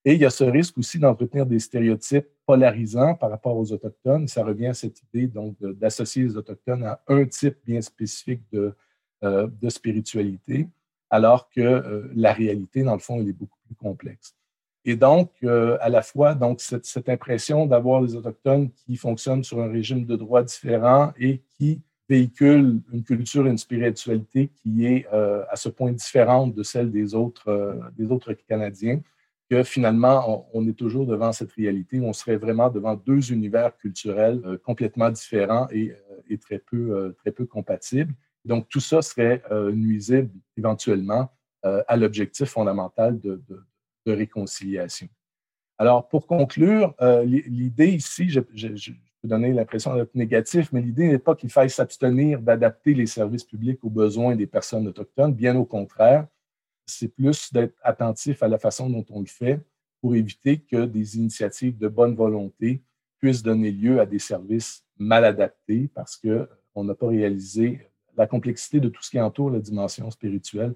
Et 0.04 0.14
il 0.14 0.20
y 0.20 0.26
a 0.26 0.32
ce 0.32 0.46
risque 0.46 0.76
aussi 0.80 0.98
d'entretenir 0.98 1.46
des 1.46 1.60
stéréotypes 1.60 2.26
polarisants 2.48 3.14
par 3.14 3.30
rapport 3.30 3.56
aux 3.56 3.72
Autochtones. 3.72 4.28
Ça 4.28 4.44
revient 4.44 4.68
à 4.68 4.74
cette 4.74 5.00
idée 5.04 5.28
donc 5.28 5.58
d'associer 5.62 6.24
les 6.24 6.36
Autochtones 6.36 6.86
à 6.86 7.00
un 7.08 7.26
type 7.26 7.58
bien 7.64 7.82
spécifique 7.82 8.42
de, 8.52 8.74
euh, 9.24 9.48
de 9.62 9.70
spiritualité, 9.70 10.68
alors 11.10 11.50
que 11.50 11.62
euh, 11.62 12.12
la 12.16 12.34
réalité, 12.34 12.84
dans 12.84 12.94
le 12.94 13.00
fond, 13.00 13.20
elle 13.20 13.30
est 13.30 13.34
beaucoup 13.34 13.58
plus 13.66 13.76
complexe. 13.76 14.36
Et 14.86 14.96
donc, 14.96 15.32
euh, 15.44 15.78
à 15.82 15.90
la 15.90 16.04
fois, 16.04 16.36
donc, 16.36 16.62
cette, 16.62 17.10
impression 17.10 17.66
d'avoir 17.66 18.02
les 18.02 18.16
Autochtones 18.16 18.70
qui 18.72 18.96
fonctionnent 18.96 19.44
sur 19.44 19.60
un 19.60 19.72
régime 19.72 20.06
de 20.06 20.16
droit 20.16 20.44
différent 20.44 21.14
et 21.20 21.42
qui 21.58 21.82
véhiculent 22.08 22.80
une 22.94 23.04
culture 23.04 23.48
et 23.48 23.50
une 23.50 23.58
spiritualité 23.58 24.50
qui 24.62 24.86
est 24.86 25.06
à 25.08 25.58
ce 25.58 25.68
point 25.68 25.92
différente 25.92 26.56
de 26.56 26.64
celle 26.64 26.90
des 26.90 27.14
autres, 27.16 27.78
des 27.98 28.10
autres 28.10 28.32
Canadiens, 28.32 29.02
que 29.50 29.64
finalement, 29.64 30.48
on, 30.54 30.68
est 30.68 30.78
toujours 30.78 31.06
devant 31.06 31.32
cette 31.32 31.52
réalité 31.54 32.00
où 32.00 32.06
on 32.06 32.14
serait 32.14 32.38
vraiment 32.38 32.70
devant 32.70 32.96
deux 32.96 33.32
univers 33.32 33.76
culturels 33.78 34.60
complètement 34.64 35.10
différents 35.10 35.68
et, 35.72 35.92
euh, 36.32 36.38
très, 36.38 36.60
peu, 36.60 37.16
très 37.18 37.32
peu 37.32 37.46
compatibles. 37.46 38.14
Donc, 38.48 38.68
tout 38.70 38.80
ça 38.80 39.02
serait 39.02 39.44
nuisible 39.74 40.32
éventuellement 40.58 41.32
à 41.64 41.98
l'objectif 41.98 42.50
fondamental 42.50 43.20
de, 43.20 43.42
réconciliation. 44.06 45.10
Alors, 45.78 46.08
pour 46.08 46.28
conclure, 46.28 46.96
l'idée 47.26 47.90
ici, 47.90 48.30
je, 48.30 48.40
je 48.54 48.92
peux 49.22 49.28
donner 49.28 49.52
l'impression 49.52 49.96
d'être 49.96 50.16
négatif, 50.16 50.72
mais 50.72 50.82
l'idée 50.82 51.08
n'est 51.10 51.20
pas 51.20 51.36
qu'il 51.36 51.50
faille 51.52 51.70
s'abstenir 51.70 52.42
d'adapter 52.42 52.94
les 52.94 53.06
services 53.06 53.44
publics 53.44 53.84
aux 53.84 53.90
besoins 53.90 54.36
des 54.36 54.48
personnes 54.48 54.88
autochtones, 54.88 55.34
bien 55.34 55.56
au 55.58 55.66
contraire 55.66 56.26
c'est 56.88 57.10
plus 57.10 57.52
d'être 57.54 57.78
attentif 57.84 58.42
à 58.42 58.48
la 58.48 58.58
façon 58.58 58.90
dont 58.90 59.06
on 59.10 59.20
le 59.20 59.28
fait 59.28 59.60
pour 60.02 60.16
éviter 60.16 60.60
que 60.60 60.86
des 60.86 61.18
initiatives 61.18 61.78
de 61.78 61.88
bonne 61.88 62.16
volonté 62.16 62.82
puissent 63.20 63.44
donner 63.44 63.72
lieu 63.72 64.00
à 64.00 64.06
des 64.06 64.20
services 64.20 64.86
mal 64.98 65.26
adaptés 65.26 65.90
parce 65.94 66.18
qu'on 66.18 66.84
n'a 66.84 66.96
pas 66.96 67.08
réalisé 67.08 67.90
la 68.18 68.28
complexité 68.28 68.80
de 68.80 68.90
tout 68.90 69.02
ce 69.02 69.12
qui 69.12 69.22
entoure 69.22 69.52
la 69.52 69.60
dimension 69.60 70.10
spirituelle 70.12 70.74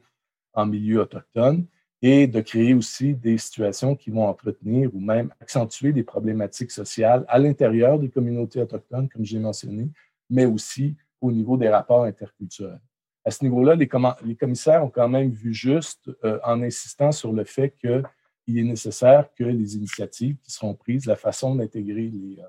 en 0.54 0.66
milieu 0.66 1.02
autochtone 1.02 1.66
et 2.02 2.28
de 2.28 2.42
créer 2.42 2.74
aussi 2.74 3.14
des 3.14 3.38
situations 3.38 3.96
qui 3.96 4.10
vont 4.10 4.28
entretenir 4.28 4.90
ou 4.94 5.00
même 5.00 5.34
accentuer 5.40 5.92
des 5.92 6.04
problématiques 6.04 6.72
sociales 6.72 7.26
à 7.28 7.38
l'intérieur 7.40 8.00
des 8.00 8.10
communautés 8.10 8.62
autochtones, 8.62 9.10
comme 9.10 9.26
j'ai 9.26 9.40
mentionné, 9.40 9.90
mais 10.30 10.46
aussi 10.46 10.96
au 11.20 11.32
niveau 11.32 11.58
des 11.58 11.70
rapports 11.70 12.06
interculturels 12.06 12.82
à 13.24 13.32
ce 13.32 13.44
niveau-là, 13.44 13.76
les, 13.76 13.88
commissaires 14.36 14.84
ont 14.84 14.90
quand 14.90 15.08
même 15.08 15.32
vu 15.32 15.54
juste 15.54 16.10
euh, 16.24 16.40
en 16.44 16.62
insistant 16.62 17.12
sur 17.12 17.32
le 17.34 17.44
fait 17.44 17.76
qu'il 17.80 18.58
est 18.58 18.64
nécessaire 18.64 19.30
que 19.36 19.44
les 19.44 19.76
initiatives 19.76 20.38
qui 20.42 20.52
seront 20.52 20.74
prises, 20.74 21.06
la 21.06 21.16
façon 21.16 21.56
d'intégrer 21.56 22.12
euh, 22.40 22.44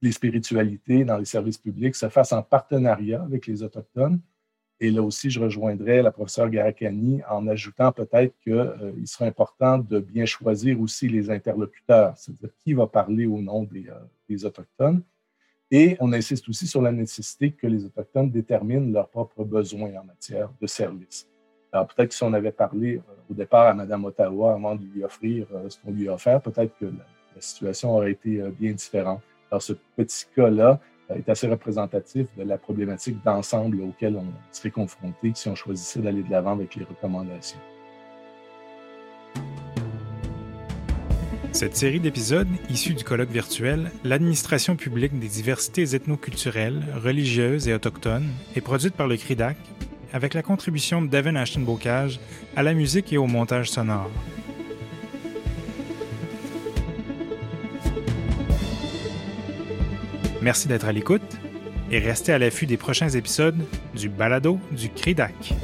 les, 0.00 0.12
spiritualités 0.12 1.04
dans 1.04 1.18
les 1.18 1.24
services 1.24 1.58
publics 1.58 1.96
se 1.96 2.08
fassent 2.08 2.32
en 2.32 2.42
partenariat 2.42 3.22
avec 3.22 3.46
les 3.46 3.62
Autochtones. 3.62 4.20
Et 4.82 4.90
là 4.90 5.02
aussi, 5.02 5.30
je 5.30 5.40
rejoindrai 5.40 6.02
la 6.02 6.10
professeure 6.10 6.50
Garakani 6.50 7.20
en 7.30 7.46
ajoutant 7.46 7.92
peut-être 7.92 8.34
qu'il 8.42 8.52
euh, 8.52 8.92
sera 9.04 9.26
important 9.26 9.78
de 9.78 10.00
bien 10.00 10.26
choisir 10.26 10.80
aussi 10.80 11.08
les 11.08 11.30
interlocuteurs, 11.30 12.14
c'est-à-dire 12.16 12.50
qui 12.64 12.72
va 12.74 12.86
parler 12.86 13.26
au 13.26 13.40
nom 13.40 13.66
des 14.28 14.44
Autochtones 14.44 15.02
et 15.74 15.96
on 16.00 16.12
insiste 16.12 16.46
aussi 16.50 16.66
sur 16.66 16.82
la 16.82 16.92
nécessité 16.92 17.50
que 17.50 17.66
les 17.66 17.86
Autochtones 17.86 18.30
déterminent 18.30 18.92
leurs 18.92 19.08
propres 19.08 19.42
besoins 19.42 19.94
en 19.98 20.04
matière 20.04 20.50
de 20.60 20.66
services. 20.66 21.26
Alors 21.72 21.86
peut-être 21.86 22.10
que 22.10 22.14
si 22.14 22.22
on 22.22 22.32
avait 22.34 22.52
parlé 22.52 22.96
euh, 22.96 23.00
au 23.30 23.32
départ 23.32 23.68
à 23.68 23.72
Mme 23.72 24.04
Ottawa 24.04 24.52
avant 24.52 24.76
de 24.76 24.84
lui 24.84 25.02
offrir 25.02 25.46
euh, 25.54 25.70
ce 25.70 25.78
qu'on 25.78 25.92
lui 25.92 26.10
a 26.10 26.12
offert, 26.12 26.42
peut-être 26.42 26.76
que 26.78 26.84
la, 26.84 27.40
situation 27.40 27.96
aurait 27.96 28.12
été 28.12 28.42
euh, 28.42 28.50
bien 28.50 28.72
différente. 28.72 29.22
Alors 29.50 29.62
ce 29.62 29.72
petit 29.96 30.26
cas-là 30.36 30.78
est 31.16 31.28
assez 31.28 31.46
représentatif 31.48 32.26
de 32.36 32.44
la 32.44 32.58
problématique 32.58 33.22
d'ensemble 33.24 33.80
auquel 33.80 34.16
on 34.16 34.26
serait 34.50 34.70
confronté 34.70 35.32
si 35.34 35.48
on 35.48 35.54
choisissait 35.54 36.00
d'aller 36.00 36.22
de 36.22 36.30
l'avant 36.30 36.52
avec 36.52 36.74
les 36.74 36.84
recommandations. 36.84 37.58
Cette 41.52 41.76
série 41.76 42.00
d'épisodes, 42.00 42.48
issus 42.70 42.94
du 42.94 43.04
colloque 43.04 43.28
virtuel 43.28 43.90
L'administration 44.04 44.74
publique 44.74 45.18
des 45.18 45.28
diversités 45.28 45.94
ethnoculturelles, 45.94 46.82
religieuses 46.96 47.68
et 47.68 47.74
autochtones, 47.74 48.28
est 48.56 48.62
produite 48.62 48.94
par 48.94 49.06
le 49.06 49.18
CRIDAC 49.18 49.56
avec 50.14 50.34
la 50.34 50.42
contribution 50.42 51.02
de 51.02 51.08
Devin 51.08 51.36
Ashton-Bocage 51.36 52.20
à 52.56 52.62
la 52.62 52.72
musique 52.72 53.12
et 53.12 53.18
au 53.18 53.26
montage 53.26 53.70
sonore. 53.70 54.10
Merci 60.42 60.66
d'être 60.66 60.86
à 60.86 60.92
l'écoute 60.92 61.22
et 61.92 62.00
restez 62.00 62.32
à 62.32 62.38
l'affût 62.38 62.66
des 62.66 62.76
prochains 62.76 63.08
épisodes 63.10 63.56
du 63.94 64.08
Balado 64.08 64.58
du 64.72 64.88
CRIDAC. 64.88 65.54